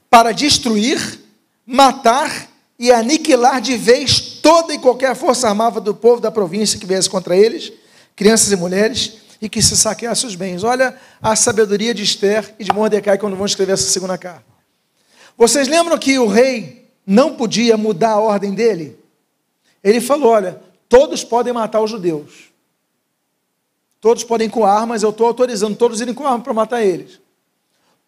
[0.08, 1.20] para destruir,
[1.66, 2.48] matar
[2.78, 7.10] e aniquilar de vez toda e qualquer força armada do povo da província que viesse
[7.10, 7.70] contra eles,
[8.16, 10.62] crianças e mulheres, e que se saqueasse os bens.
[10.62, 14.44] Olha a sabedoria de Esther e de Mordecai quando vão escrever essa segunda carta.
[15.36, 18.98] Vocês lembram que o rei não podia mudar a ordem dele?
[19.82, 22.50] Ele falou: olha, todos podem matar os judeus.
[24.00, 27.20] Todos podem ir com armas, eu estou autorizando todos irem com armas para matar eles.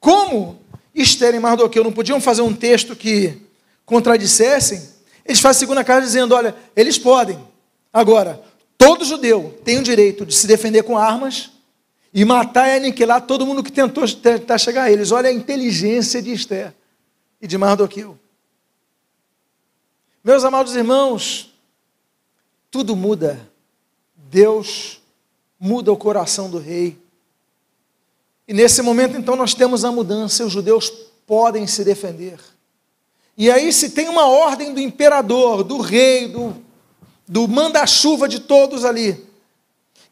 [0.01, 0.59] Como
[0.95, 3.41] Esther e Mardoqueu não podiam fazer um texto que
[3.85, 4.89] contradissessem,
[5.25, 7.39] eles fazem a segunda carta dizendo: olha, eles podem.
[7.93, 8.43] Agora,
[8.85, 11.53] todo judeu tem o direito de se defender com armas
[12.13, 15.13] e matar e aniquilar todo mundo que tentou tentar chegar a eles.
[15.13, 16.75] Olha a inteligência de Esther
[17.41, 18.19] e de Mardoqueu.
[20.25, 21.55] Meus amados irmãos,
[22.73, 23.49] tudo muda.
[24.17, 25.01] Deus
[25.61, 26.99] muda o coração do rei
[28.49, 30.91] E nesse momento, então, nós temos a mudança, os judeus
[31.25, 32.41] podem se defender.
[33.39, 36.57] E aí, se tem uma ordem do imperador, do rei, do,
[37.27, 39.27] do manda-chuva de todos ali,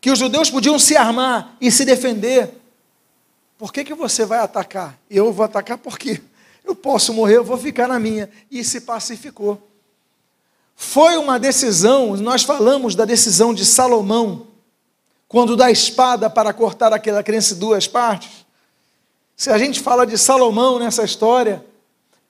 [0.00, 2.60] que os judeus podiam se armar e se defender,
[3.58, 4.98] por que, que você vai atacar?
[5.10, 6.22] Eu vou atacar porque
[6.64, 8.30] eu posso morrer, eu vou ficar na minha.
[8.50, 9.60] E se pacificou.
[10.74, 14.46] Foi uma decisão, nós falamos da decisão de Salomão,
[15.28, 18.46] quando dá espada para cortar aquela crença em duas partes.
[19.36, 21.62] Se a gente fala de Salomão nessa história,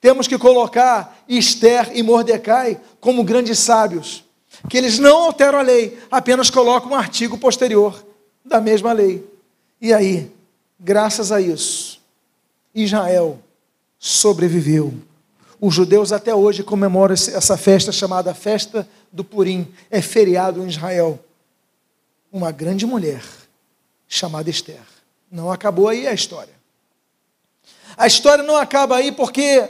[0.01, 4.25] temos que colocar Esther e Mordecai como grandes sábios,
[4.69, 8.03] que eles não alteram a lei, apenas colocam um artigo posterior
[8.43, 9.27] da mesma lei.
[9.79, 10.31] E aí,
[10.79, 11.99] graças a isso,
[12.73, 13.39] Israel
[13.97, 14.93] sobreviveu.
[15.59, 21.19] Os judeus até hoje comemoram essa festa chamada Festa do Purim, é feriado em Israel.
[22.31, 23.23] Uma grande mulher
[24.07, 24.81] chamada Esther.
[25.31, 26.53] Não acabou aí a história.
[27.97, 29.69] A história não acaba aí porque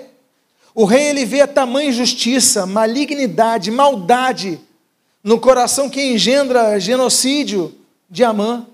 [0.73, 4.59] o rei ele vê tamanha injustiça, malignidade, maldade
[5.23, 7.75] no coração que engendra genocídio
[8.09, 8.65] de Amã,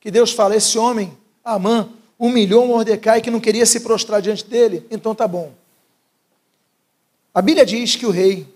[0.00, 1.88] que Deus fala: esse homem, Amã,
[2.18, 5.52] humilhou Mordecai que não queria se prostrar diante dele, então tá bom.
[7.32, 8.46] A Bíblia diz que o rei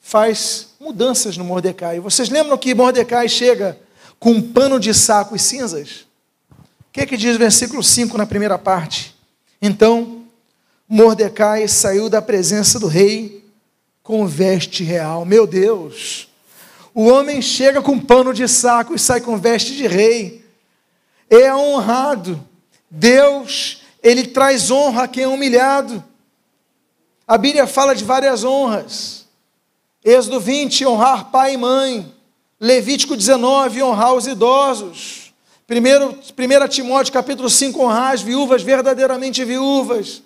[0.00, 2.00] faz mudanças no Mordecai.
[2.00, 3.78] Vocês lembram que Mordecai chega
[4.18, 6.06] com um pano de saco e cinzas?
[6.50, 9.14] O que, é que diz o versículo 5 na primeira parte?
[9.60, 10.22] Então,
[10.88, 13.44] Mordecai saiu da presença do rei
[14.02, 15.24] com veste real.
[15.24, 16.28] Meu Deus!
[16.94, 20.44] O homem chega com pano de saco e sai com veste de rei.
[21.28, 22.40] É honrado.
[22.88, 26.02] Deus, ele traz honra a quem é humilhado.
[27.26, 29.26] A Bíblia fala de várias honras.
[30.04, 32.14] Êxodo 20, honrar pai e mãe.
[32.60, 35.34] Levítico 19, honrar os idosos.
[35.68, 40.22] 1 Timóteo capítulo 5, honrar as viúvas verdadeiramente viúvas.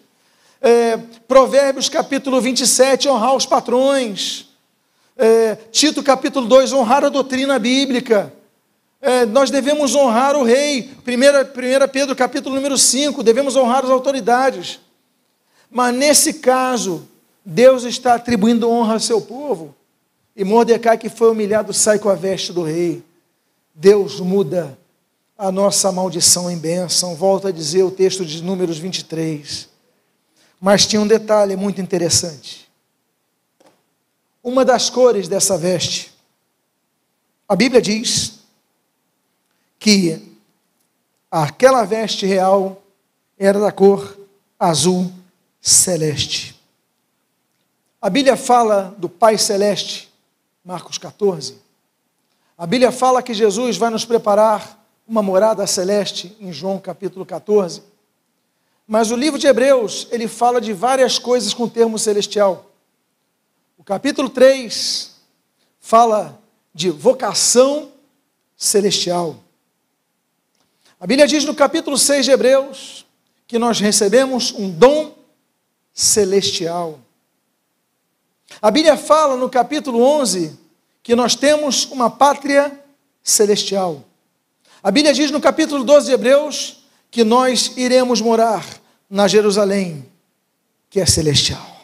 [0.61, 4.48] É, Provérbios capítulo 27, honrar os patrões.
[5.21, 8.33] É, Tito capítulo 2, honrar a doutrina bíblica.
[9.03, 10.93] É, nós devemos honrar o rei.
[11.05, 14.79] 1 Pedro capítulo número 5, devemos honrar as autoridades.
[15.69, 17.09] Mas nesse caso,
[17.45, 19.75] Deus está atribuindo honra ao seu povo.
[20.37, 23.03] E Mordecai, que foi humilhado, sai com a veste do rei.
[23.75, 24.79] Deus muda
[25.37, 27.17] a nossa maldição em bênção.
[27.17, 29.69] Volta a dizer o texto de Números 23.
[30.61, 32.68] Mas tinha um detalhe muito interessante.
[34.49, 36.11] Uma das cores dessa veste,
[37.47, 38.39] a Bíblia diz
[39.79, 40.23] que
[41.31, 42.83] aquela veste real
[43.39, 44.17] era da cor
[44.59, 45.13] azul
[45.61, 46.59] celeste.
[48.01, 50.11] A Bíblia fala do Pai Celeste,
[50.65, 51.59] Marcos 14.
[52.57, 57.83] A Bíblia fala que Jesus vai nos preparar uma morada celeste, em João capítulo 14.
[58.87, 62.65] Mas o livro de Hebreus, ele fala de várias coisas com o termo celestial.
[63.89, 65.13] Capítulo 3
[65.81, 66.39] fala
[66.75, 67.91] de vocação
[68.55, 69.43] celestial.
[71.01, 73.07] A Bíblia diz no capítulo 6 de Hebreus
[73.47, 75.15] que nós recebemos um dom
[75.95, 77.01] celestial.
[78.61, 80.55] A Bíblia fala no capítulo 11
[81.03, 82.79] que nós temos uma pátria
[83.23, 84.05] celestial.
[84.83, 88.67] A Bíblia diz no capítulo 12 de Hebreus que nós iremos morar
[89.09, 90.05] na Jerusalém,
[90.91, 91.78] que é celestial.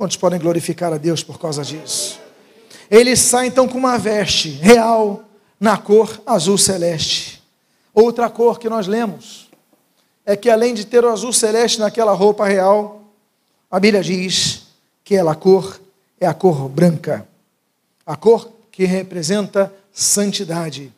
[0.00, 2.18] Quantos podem glorificar a Deus por causa disso?
[2.90, 5.24] Ele sai então com uma veste real
[5.60, 7.42] na cor azul celeste.
[7.92, 9.50] Outra cor que nós lemos
[10.24, 13.02] é que além de ter o azul celeste naquela roupa real,
[13.70, 14.68] a Bíblia diz
[15.04, 15.78] que ela a cor
[16.18, 17.28] é a cor branca,
[18.06, 20.90] a cor que representa santidade.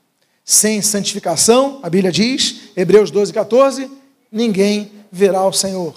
[0.44, 3.90] Sem santificação, a Bíblia diz, Hebreus 12, 14,
[4.30, 5.92] ninguém verá o Senhor.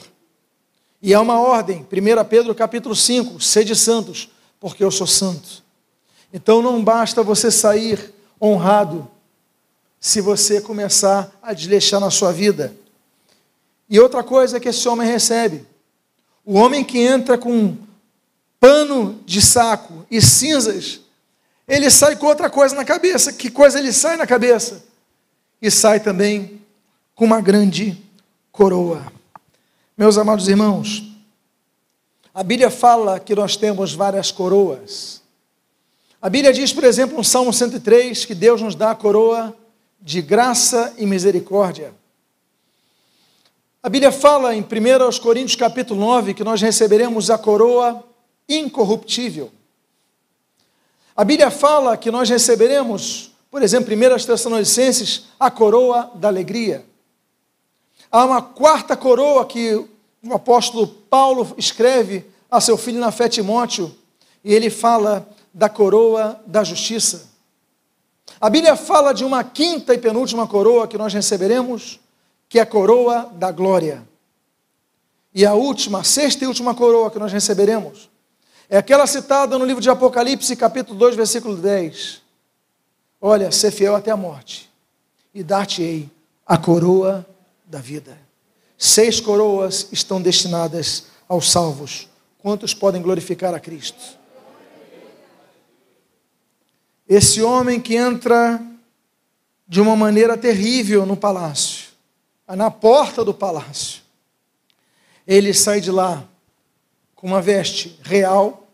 [1.06, 4.28] E há uma ordem, 1 Pedro capítulo 5, sede santos,
[4.60, 5.64] porque eu sou santo.
[6.34, 9.08] Então não basta você sair honrado
[10.00, 12.76] se você começar a desleixar na sua vida.
[13.88, 15.64] E outra coisa que esse homem recebe:
[16.44, 17.78] o homem que entra com
[18.60, 21.02] pano de saco e cinzas,
[21.68, 23.32] ele sai com outra coisa na cabeça.
[23.32, 24.84] Que coisa ele sai na cabeça?
[25.62, 26.60] E sai também
[27.14, 27.96] com uma grande
[28.52, 29.14] coroa.
[29.98, 31.04] Meus amados irmãos,
[32.34, 35.22] a Bíblia fala que nós temos várias coroas.
[36.22, 39.56] A Bíblia diz, por exemplo, no Salmo 103, que Deus nos dá a coroa
[40.02, 41.94] de graça e misericórdia.
[43.82, 44.66] A Bíblia fala em 1
[45.22, 48.04] Coríntios capítulo 9 que nós receberemos a coroa
[48.50, 49.50] incorruptível.
[51.16, 56.84] A Bíblia fala que nós receberemos, por exemplo, 1 Tessalonicenses, a coroa da alegria.
[58.12, 59.74] Há uma quarta coroa que
[60.24, 63.94] o apóstolo Paulo escreve a seu filho na fé Timóteo,
[64.44, 67.30] e ele fala da coroa da justiça.
[68.40, 72.00] A Bíblia fala de uma quinta e penúltima coroa que nós receberemos,
[72.48, 74.08] que é a coroa da glória.
[75.34, 78.10] E a última, a sexta e última coroa que nós receberemos,
[78.70, 82.22] é aquela citada no livro de Apocalipse, capítulo 2, versículo 10.
[83.22, 84.70] Olha, ser fiel até a morte,
[85.34, 86.10] e dar-te-ei
[86.46, 87.26] a coroa
[87.68, 88.18] da vida.
[88.78, 92.08] Seis coroas estão destinadas aos salvos.
[92.40, 94.18] Quantos podem glorificar a Cristo?
[97.08, 98.62] Esse homem que entra
[99.68, 101.86] de uma maneira terrível no palácio,
[102.48, 104.02] na porta do palácio,
[105.26, 106.24] ele sai de lá
[107.16, 108.68] com uma veste real,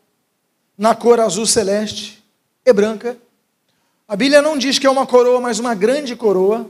[0.78, 2.22] na cor azul celeste
[2.66, 3.18] e branca.
[4.08, 6.70] A Bíblia não diz que é uma coroa, mas uma grande coroa.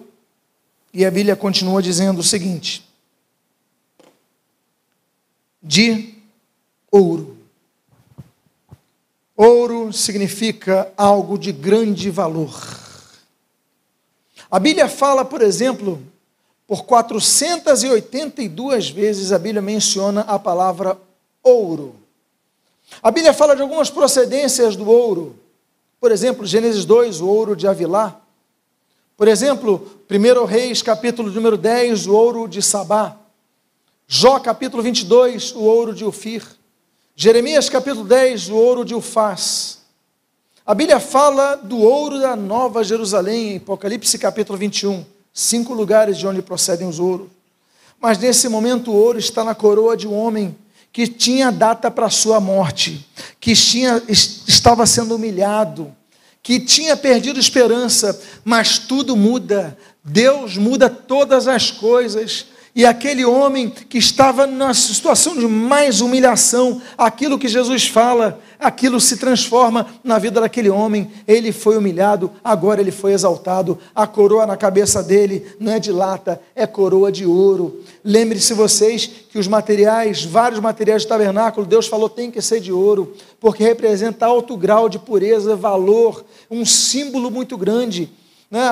[0.93, 2.83] E a Bíblia continua dizendo o seguinte:
[5.61, 6.15] de
[6.91, 7.37] ouro.
[9.35, 12.79] Ouro significa algo de grande valor.
[14.49, 16.01] A Bíblia fala, por exemplo,
[16.67, 20.97] por 482 vezes a Bíblia menciona a palavra
[21.41, 21.95] ouro.
[23.01, 25.39] A Bíblia fala de algumas procedências do ouro.
[25.99, 28.20] Por exemplo, Gênesis 2, o ouro de Avilá.
[29.21, 33.17] Por exemplo, 1 Reis, capítulo número 10, o ouro de Sabá.
[34.07, 36.43] Jó, capítulo 22, o ouro de Ufir.
[37.15, 39.81] Jeremias, capítulo 10, o ouro de Ufaz.
[40.65, 45.05] A Bíblia fala do ouro da Nova Jerusalém, em Apocalipse, capítulo 21.
[45.31, 47.27] Cinco lugares de onde procedem os ouros.
[47.99, 50.57] Mas nesse momento o ouro está na coroa de um homem
[50.91, 53.07] que tinha data para sua morte,
[53.39, 55.95] que tinha, estava sendo humilhado,
[56.43, 59.77] que tinha perdido esperança, mas tudo muda.
[60.03, 62.47] Deus muda todas as coisas.
[62.73, 68.97] E aquele homem que estava na situação de mais humilhação, aquilo que Jesus fala, aquilo
[69.01, 71.11] se transforma na vida daquele homem.
[71.27, 73.77] Ele foi humilhado, agora ele foi exaltado.
[73.93, 77.81] A coroa na cabeça dele não é de lata, é coroa de ouro.
[78.05, 82.71] Lembre-se vocês que os materiais, vários materiais do tabernáculo, Deus falou tem que ser de
[82.71, 88.09] ouro, porque representa alto grau de pureza, valor, um símbolo muito grande
[88.51, 88.69] né?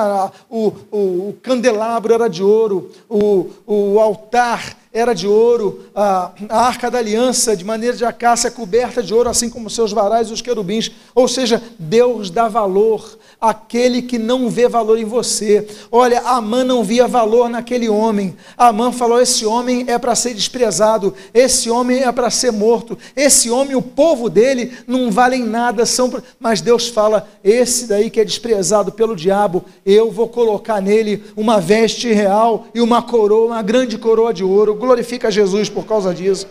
[0.50, 0.98] o, o,
[1.30, 6.98] o candelabro era de ouro, o, o altar era de ouro, a, a arca da
[6.98, 10.90] aliança de maneira de acácia coberta de ouro, assim como seus varais e os querubins.
[11.14, 15.66] Ou seja, Deus dá valor àquele que não vê valor em você.
[15.92, 18.36] Olha, Amã não via valor naquele homem.
[18.58, 23.48] Amã falou: esse homem é para ser desprezado, esse homem é para ser morto, esse
[23.48, 26.12] homem, o povo dele, não valem nada, são.
[26.40, 31.60] Mas Deus fala: esse daí que é desprezado pelo diabo, eu vou colocar nele uma
[31.60, 36.48] veste real e uma coroa, uma grande coroa de ouro glorifica Jesus por causa disso,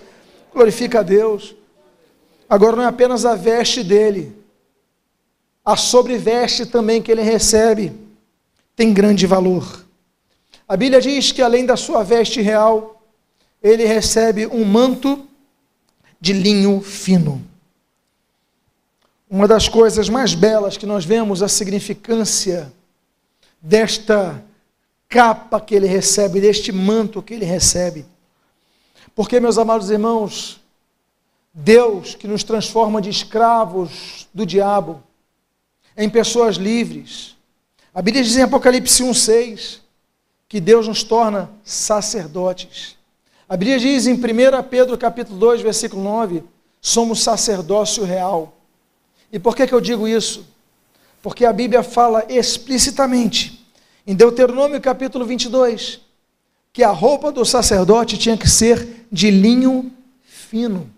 [0.54, 1.56] glorifica a Deus.
[2.48, 4.34] Agora não é apenas a veste dele,
[5.66, 7.92] a sobreveste também que ele recebe
[8.76, 9.86] tem grande valor.
[10.68, 13.04] A Bíblia diz que além da sua veste real,
[13.62, 15.28] ele recebe um manto
[16.22, 17.44] de linho fino.
[19.30, 22.72] Uma das coisas mais belas que nós vemos a significância
[23.62, 24.44] desta
[25.08, 28.06] capa que ele recebe, deste manto que ele recebe.
[29.20, 30.62] Porque, meus amados irmãos,
[31.54, 35.04] Deus que nos transforma de escravos do diabo
[35.98, 37.36] em pessoas livres.
[37.94, 39.82] A Bíblia diz em Apocalipse 1,6
[40.48, 42.96] que Deus nos torna sacerdotes.
[43.50, 44.20] A Bíblia diz em 1
[44.70, 46.42] Pedro capítulo 2, versículo 9,
[46.80, 48.54] somos sacerdócio real.
[49.34, 50.48] E por que, que eu digo isso?
[51.22, 53.68] Porque a Bíblia fala explicitamente,
[54.08, 56.08] em Deuteronômio capítulo 22,
[56.72, 59.92] que a roupa do sacerdote tinha que ser de linho
[60.24, 60.90] fino.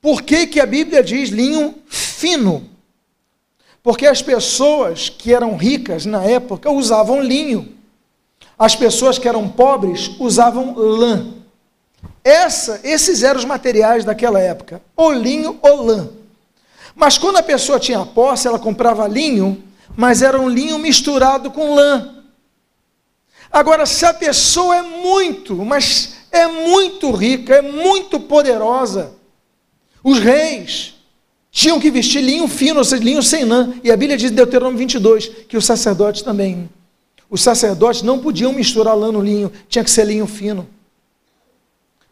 [0.00, 2.68] Por que, que a Bíblia diz linho fino?
[3.82, 7.74] Porque as pessoas que eram ricas na época usavam linho.
[8.58, 11.34] As pessoas que eram pobres usavam lã.
[12.22, 16.08] Essa, esses eram os materiais daquela época, ou linho ou lã.
[16.94, 19.62] Mas quando a pessoa tinha posse, ela comprava linho,
[19.96, 22.23] mas era um linho misturado com lã.
[23.54, 29.12] Agora, se a pessoa é muito, mas é muito rica, é muito poderosa,
[30.02, 30.96] os reis
[31.52, 33.72] tinham que vestir linho fino, ou seja, linho sem lã.
[33.84, 36.68] E a Bíblia diz em Deuteronômio 22 que os sacerdotes também.
[37.30, 40.66] Os sacerdotes não podiam misturar lã no linho, tinha que ser linho fino.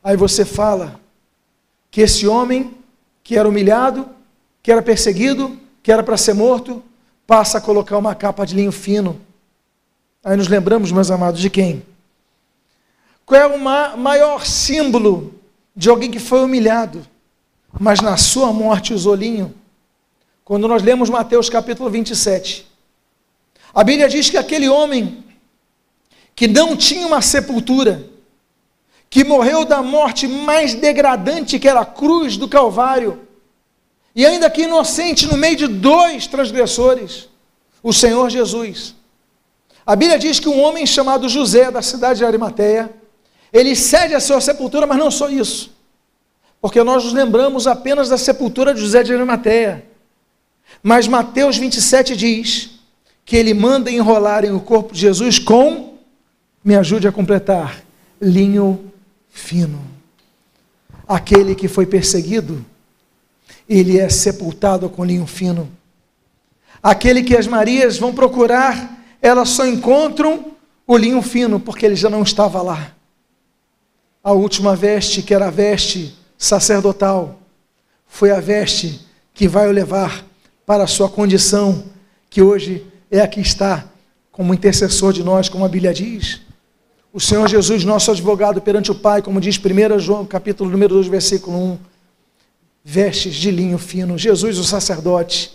[0.01, 1.01] Aí você fala
[1.91, 2.73] que esse homem
[3.25, 4.09] que era humilhado,
[4.63, 6.81] que era perseguido, que era para ser morto,
[7.27, 9.21] passa a colocar uma capa de linho fino
[10.25, 11.83] Aí nos lembramos, meus amados, de quem?
[13.27, 15.35] Qual é o maior símbolo
[15.75, 17.05] de alguém que foi humilhado,
[17.81, 19.53] mas na sua morte usou linho?
[20.45, 22.67] Quando nós lemos Mateus capítulo 27,
[23.75, 25.25] a Bíblia diz que aquele homem
[26.37, 28.09] que não tinha uma sepultura,
[29.11, 33.27] que morreu da morte mais degradante que era a cruz do Calvário,
[34.15, 37.29] e ainda que inocente no meio de dois transgressores,
[37.83, 38.95] o Senhor Jesus.
[39.85, 42.91] A Bíblia diz que um homem chamado José, da cidade de Arimateia,
[43.53, 45.73] ele cede a sua sepultura, mas não só isso,
[46.61, 49.85] porque nós nos lembramos apenas da sepultura de José de Arimateia.
[50.83, 52.71] Mas Mateus 27 diz
[53.25, 55.99] que ele manda enrolarem o corpo de Jesus com,
[56.65, 57.83] me ajude a completar,
[58.21, 58.93] linho
[59.31, 59.85] fino.
[61.07, 62.65] Aquele que foi perseguido,
[63.69, 65.71] ele é sepultado com linho fino.
[66.83, 70.53] Aquele que as Marias vão procurar, elas só encontram
[70.85, 72.93] o linho fino, porque ele já não estava lá.
[74.23, 77.39] A última veste, que era a veste sacerdotal,
[78.07, 79.01] foi a veste
[79.33, 80.25] que vai o levar
[80.67, 81.85] para a sua condição,
[82.29, 83.85] que hoje é a que está
[84.33, 86.41] como intercessor de nós, como a Bíblia diz.
[87.13, 91.07] O Senhor Jesus, nosso advogado perante o Pai, como diz 1 João, capítulo número 2,
[91.07, 91.79] versículo 1,
[92.85, 94.19] vestes de linho fino.
[94.19, 95.53] Jesus, o sacerdote,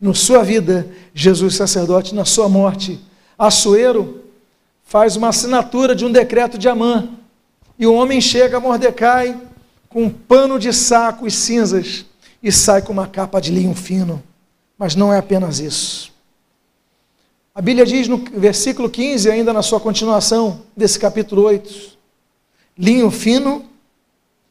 [0.00, 3.00] na sua vida, Jesus, sacerdote, na sua morte.
[3.38, 4.22] Assuero
[4.84, 7.08] faz uma assinatura de um decreto de Amã.
[7.78, 9.38] E o homem chega a Mordecai
[9.88, 12.06] com um pano de saco e cinzas
[12.42, 14.22] e sai com uma capa de linho fino.
[14.78, 16.12] Mas não é apenas isso.
[17.54, 21.96] A Bíblia diz no versículo 15, ainda na sua continuação desse capítulo 8,
[22.78, 23.64] linho fino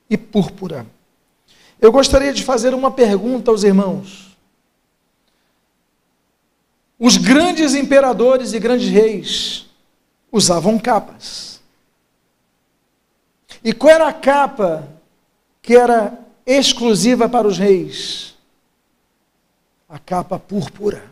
[0.09, 0.87] e púrpura.
[1.79, 4.34] Eu gostaria de fazer uma pergunta aos irmãos.
[6.99, 9.65] Os grandes imperadores e grandes reis
[10.31, 11.61] usavam capas.
[13.63, 14.87] E qual era a capa
[15.61, 18.35] que era exclusiva para os reis?
[19.89, 21.03] A capa púrpura.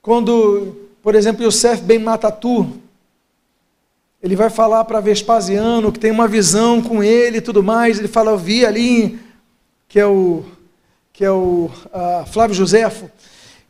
[0.00, 2.80] Quando, por exemplo, Yosef Ben Matatu,
[4.22, 8.08] ele vai falar para Vespasiano, que tem uma visão com ele e tudo mais, ele
[8.08, 9.18] fala, eu vi ali,
[9.88, 10.44] que é o,
[11.16, 11.70] que é o
[12.30, 13.10] Flávio Josefo,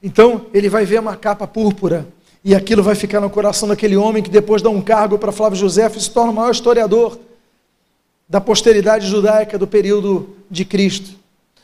[0.02, 2.04] então ele vai ver uma capa púrpura,
[2.44, 5.56] e aquilo vai ficar no coração daquele homem que depois dá um cargo para Flávio
[5.56, 7.16] Josefo e se torna o maior historiador
[8.28, 11.12] da posteridade judaica do período de Cristo.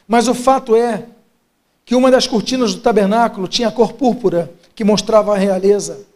[0.07, 1.03] Mas o fato é
[1.85, 6.07] que uma das cortinas do tabernáculo tinha cor púrpura, que mostrava a realeza.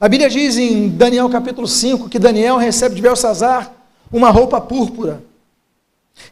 [0.00, 3.72] A Bíblia diz em Daniel capítulo 5 que Daniel recebe de Belsazar
[4.10, 5.22] uma roupa púrpura.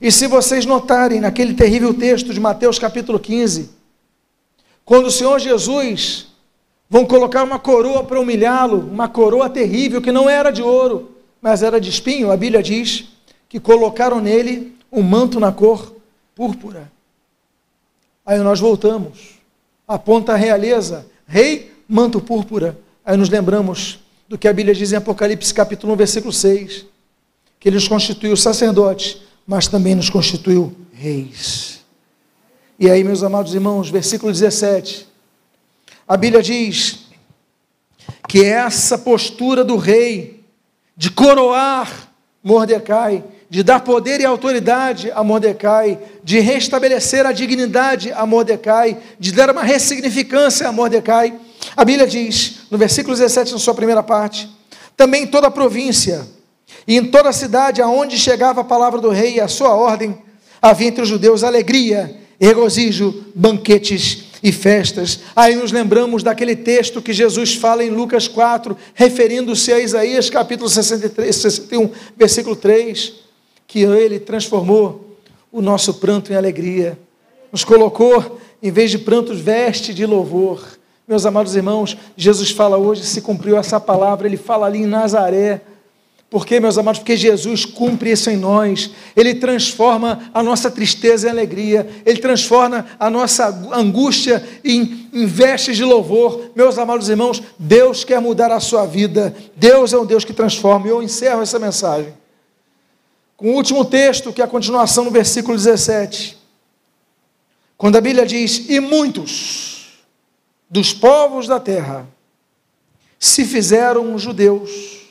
[0.00, 3.70] E se vocês notarem naquele terrível texto de Mateus capítulo 15,
[4.84, 6.28] quando o Senhor Jesus
[6.88, 11.10] vão colocar uma coroa para humilhá-lo, uma coroa terrível que não era de ouro,
[11.40, 13.06] mas era de espinho, a Bíblia diz
[13.48, 15.94] que colocaram nele um manto na cor
[16.34, 16.90] púrpura.
[18.24, 19.38] Aí nós voltamos,
[19.86, 22.78] aponta a realeza, rei, manto púrpura.
[23.04, 26.86] Aí nos lembramos do que a Bíblia diz em Apocalipse capítulo 1, versículo 6,
[27.60, 31.84] que ele nos constituiu sacerdotes, mas também nos constituiu reis.
[32.78, 35.06] E aí, meus amados irmãos, versículo 17,
[36.06, 37.06] a Bíblia diz
[38.28, 40.44] que essa postura do rei
[40.96, 42.10] de coroar
[42.42, 49.32] Mordecai de dar poder e autoridade a Mordecai, de restabelecer a dignidade a Mordecai, de
[49.32, 51.38] dar uma ressignificância a Mordecai.
[51.76, 54.50] A Bíblia diz, no versículo 17, na sua primeira parte,
[54.96, 56.26] também toda a província
[56.86, 60.16] e em toda a cidade aonde chegava a palavra do rei e a sua ordem,
[60.60, 65.20] havia entre os judeus alegria, regozijo, banquetes e festas.
[65.34, 70.68] Aí nos lembramos daquele texto que Jesus fala em Lucas 4, referindo-se a Isaías capítulo
[70.68, 73.26] 63, 61, versículo 3
[73.66, 75.16] que Ele transformou
[75.50, 76.98] o nosso pranto em alegria,
[77.50, 80.64] nos colocou, em vez de prantos, veste de louvor.
[81.06, 85.60] Meus amados irmãos, Jesus fala hoje, se cumpriu essa palavra, Ele fala ali em Nazaré.
[86.28, 86.98] Por quê, meus amados?
[86.98, 88.90] Porque Jesus cumpre isso em nós.
[89.14, 91.88] Ele transforma a nossa tristeza em alegria.
[92.04, 96.50] Ele transforma a nossa angústia em, em vestes de louvor.
[96.54, 99.34] Meus amados irmãos, Deus quer mudar a sua vida.
[99.54, 100.86] Deus é um Deus que transforma.
[100.86, 102.12] E eu encerro essa mensagem
[103.36, 106.38] com o último texto, que é a continuação no versículo 17.
[107.76, 110.04] Quando a Bíblia diz: E muitos
[110.68, 112.08] dos povos da terra
[113.18, 115.05] se fizeram judeus,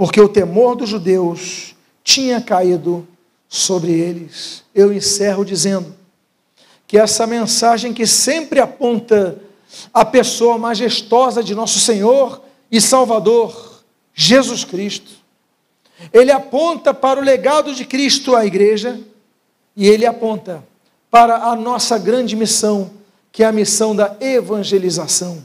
[0.00, 3.06] porque o temor dos judeus tinha caído
[3.46, 4.64] sobre eles.
[4.74, 5.94] Eu encerro dizendo
[6.86, 9.38] que essa mensagem que sempre aponta
[9.92, 12.42] a pessoa majestosa de nosso Senhor
[12.72, 13.82] e Salvador,
[14.14, 15.10] Jesus Cristo.
[16.14, 18.98] Ele aponta para o legado de Cristo à igreja
[19.76, 20.64] e ele aponta
[21.10, 22.90] para a nossa grande missão,
[23.30, 25.44] que é a missão da evangelização.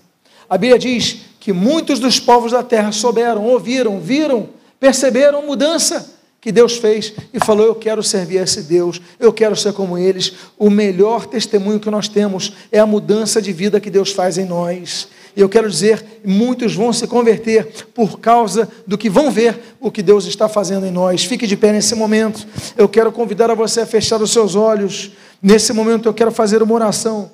[0.49, 6.11] A Bíblia diz que muitos dos povos da terra souberam, ouviram, viram, perceberam a mudança
[6.41, 9.95] que Deus fez e falou: Eu quero servir a esse Deus, eu quero ser como
[9.95, 10.33] eles.
[10.57, 14.45] O melhor testemunho que nós temos é a mudança de vida que Deus faz em
[14.45, 15.07] nós.
[15.35, 19.91] E eu quero dizer, muitos vão se converter por causa do que vão ver o
[19.91, 21.25] que Deus está fazendo em nós.
[21.25, 22.47] Fique de pé nesse momento.
[22.75, 25.11] Eu quero convidar a você a fechar os seus olhos.
[25.39, 27.29] Nesse momento eu quero fazer uma oração.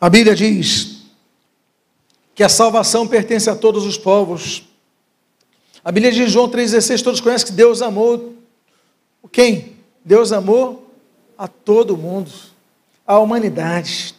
[0.00, 1.02] A Bíblia diz
[2.34, 4.64] que a salvação pertence a todos os povos.
[5.84, 8.36] A Bíblia diz em João 3,16: todos conhecem que Deus amou
[9.36, 9.76] quem?
[10.02, 10.90] Deus amou
[11.36, 12.30] a todo mundo,
[13.06, 14.14] a humanidade.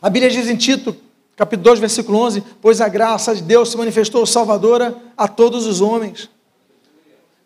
[0.00, 0.96] A Bíblia diz em Tito,
[1.36, 5.82] capítulo 2, versículo 11: Pois a graça de Deus se manifestou salvadora a todos os
[5.82, 6.30] homens.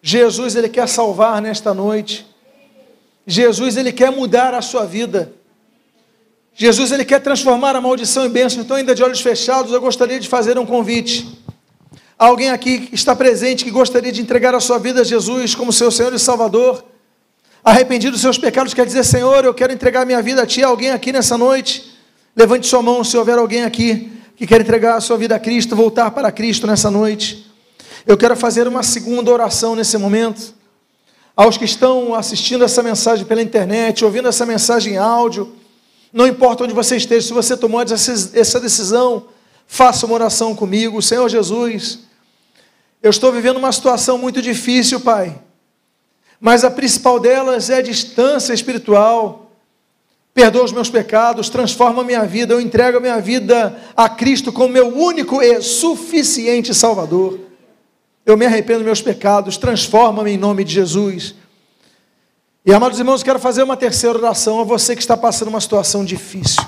[0.00, 2.24] Jesus, Ele quer salvar nesta noite.
[3.26, 5.32] Jesus, Ele quer mudar a sua vida.
[6.60, 8.60] Jesus ele quer transformar a maldição em bênção.
[8.60, 11.38] Então, ainda de olhos fechados, eu gostaria de fazer um convite.
[12.18, 15.72] Alguém aqui que está presente que gostaria de entregar a sua vida a Jesus como
[15.72, 16.84] seu Senhor e Salvador,
[17.62, 20.64] arrependido dos seus pecados, quer dizer, Senhor, eu quero entregar minha vida a Ti.
[20.64, 21.96] Alguém aqui nessa noite,
[22.34, 25.76] levante sua mão se houver alguém aqui que quer entregar a sua vida a Cristo,
[25.76, 27.48] voltar para Cristo nessa noite.
[28.04, 30.54] Eu quero fazer uma segunda oração nesse momento.
[31.36, 35.56] Aos que estão assistindo essa mensagem pela internet, ouvindo essa mensagem em áudio,
[36.12, 39.26] não importa onde você esteja, se você tomou essa decisão,
[39.66, 41.02] faça uma oração comigo.
[41.02, 42.00] Senhor Jesus,
[43.02, 45.38] eu estou vivendo uma situação muito difícil, Pai.
[46.40, 49.50] Mas a principal delas é a distância espiritual.
[50.32, 54.52] Perdoa os meus pecados, transforma a minha vida, eu entrego a minha vida a Cristo
[54.52, 57.40] como meu único e suficiente Salvador.
[58.24, 61.34] Eu me arrependo dos meus pecados, transforma-me em nome de Jesus.
[62.68, 66.04] E amados irmãos, quero fazer uma terceira oração a você que está passando uma situação
[66.04, 66.62] difícil.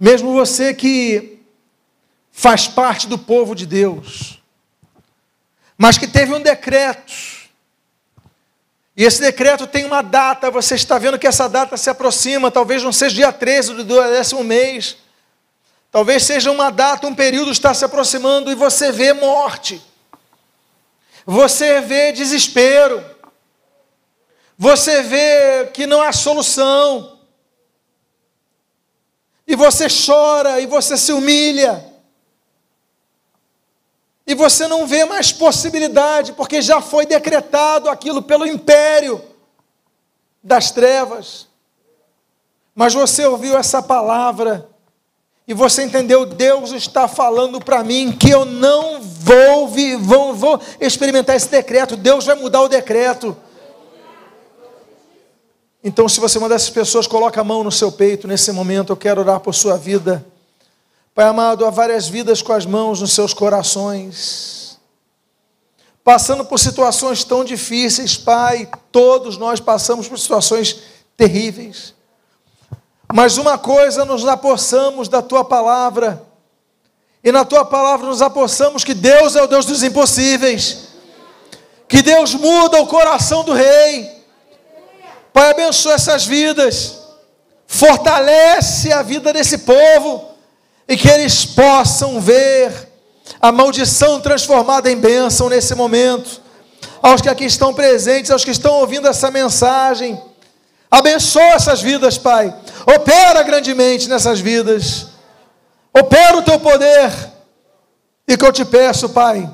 [0.00, 1.40] Mesmo você que
[2.32, 4.42] faz parte do povo de Deus,
[5.76, 7.12] mas que teve um decreto,
[8.96, 12.82] e esse decreto tem uma data, você está vendo que essa data se aproxima, talvez
[12.82, 14.96] não seja dia 13 do décimo mês,
[15.90, 19.84] talvez seja uma data, um período está se aproximando e você vê morte,
[21.26, 23.12] você vê desespero,
[24.56, 27.18] você vê que não há solução,
[29.46, 31.84] e você chora, e você se humilha,
[34.26, 39.22] e você não vê mais possibilidade, porque já foi decretado aquilo pelo império
[40.42, 41.46] das trevas.
[42.74, 44.68] Mas você ouviu essa palavra,
[45.46, 51.36] e você entendeu, Deus está falando para mim que eu não vou, vou, vou experimentar
[51.36, 53.36] esse decreto, Deus vai mudar o decreto.
[55.86, 58.90] Então, se você é uma dessas pessoas, coloca a mão no seu peito nesse momento.
[58.90, 60.24] Eu quero orar por sua vida.
[61.14, 64.78] Pai amado, há várias vidas com as mãos nos seus corações.
[66.02, 70.78] Passando por situações tão difíceis, Pai, todos nós passamos por situações
[71.18, 71.92] terríveis.
[73.12, 76.22] Mas uma coisa nos apossamos da tua palavra,
[77.22, 80.88] e na tua palavra nos apossamos que Deus é o Deus dos impossíveis,
[81.86, 84.13] que Deus muda o coração do rei,
[85.34, 86.94] Pai, abençoa essas vidas,
[87.66, 90.30] fortalece a vida desse povo
[90.86, 92.72] e que eles possam ver
[93.40, 96.40] a maldição transformada em bênção nesse momento.
[97.02, 100.22] Aos que aqui estão presentes, aos que estão ouvindo essa mensagem,
[100.88, 102.54] abençoa essas vidas, Pai.
[102.86, 105.08] Opera grandemente nessas vidas.
[105.92, 107.10] Opera o teu poder.
[108.28, 109.50] E que eu te peço, Pai,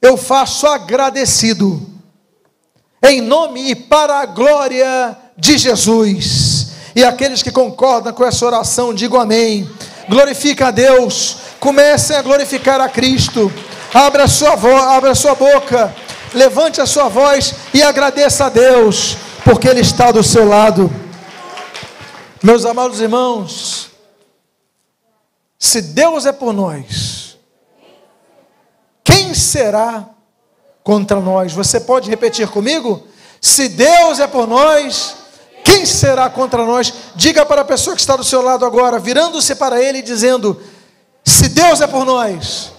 [0.00, 1.89] eu faço agradecido
[3.02, 6.72] em nome e para a glória de Jesus.
[6.94, 9.68] E aqueles que concordam com essa oração, digam amém.
[10.08, 13.50] Glorifica a Deus, comecem a glorificar a Cristo.
[13.94, 14.54] Abra sua
[14.94, 15.94] abra sua boca,
[16.34, 20.90] levante a sua voz e agradeça a Deus, porque Ele está do seu lado.
[22.42, 23.90] Meus amados irmãos,
[25.58, 27.38] se Deus é por nós,
[29.04, 30.08] quem será
[30.82, 31.52] contra nós.
[31.52, 33.02] Você pode repetir comigo?
[33.40, 35.16] Se Deus é por nós,
[35.64, 36.92] quem será contra nós?
[37.14, 40.60] Diga para a pessoa que está do seu lado agora, virando-se para ele e dizendo:
[41.24, 42.72] Se Deus é por nós,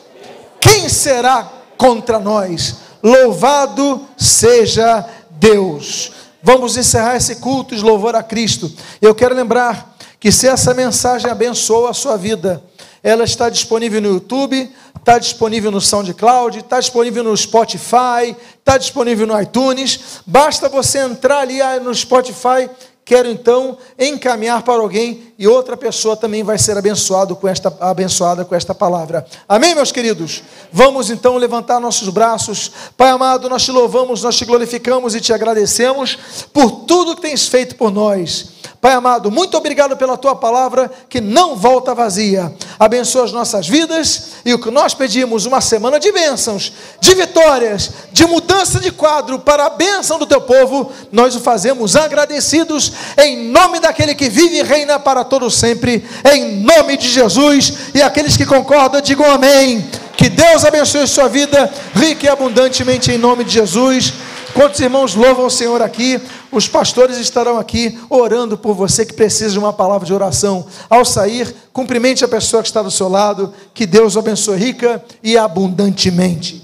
[0.59, 2.75] quem será contra nós?
[3.01, 6.11] Louvado seja Deus.
[6.43, 8.71] Vamos encerrar esse culto de louvor a Cristo.
[9.01, 12.63] Eu quero lembrar que se essa mensagem abençoa a sua vida,
[13.03, 14.71] ela está disponível no YouTube,
[15.01, 20.21] está disponível no SoundCloud, está disponível no Spotify, está disponível no iTunes.
[20.25, 22.69] Basta você entrar ali ah, no Spotify
[23.03, 28.45] quero então encaminhar para alguém e outra pessoa também vai ser abençoado com esta, abençoada
[28.45, 29.25] com esta palavra.
[29.49, 30.43] Amém, meus queridos?
[30.71, 32.71] Vamos então levantar nossos braços.
[32.95, 36.15] Pai amado, nós te louvamos, nós te glorificamos e te agradecemos
[36.53, 38.61] por tudo que tens feito por nós.
[38.81, 42.51] Pai amado, muito obrigado pela tua palavra que não volta vazia.
[42.79, 47.91] Abençoa as nossas vidas e o que nós pedimos, uma semana de bênçãos, de vitórias,
[48.11, 53.51] de mudança de quadro para a bênção do teu povo, nós o fazemos agradecidos em
[53.51, 57.73] nome daquele que vive e reina para todo sempre, em nome de Jesus.
[57.95, 59.89] E aqueles que concordam, digam amém.
[60.17, 64.11] Que Deus abençoe sua vida rica e abundantemente em nome de Jesus.
[64.53, 66.19] Quantos irmãos louvam o Senhor aqui?
[66.51, 70.65] Os pastores estarão aqui orando por você que precisa de uma palavra de oração.
[70.89, 73.53] Ao sair, cumprimente a pessoa que está do seu lado.
[73.73, 76.60] Que Deus abençoe rica e abundantemente.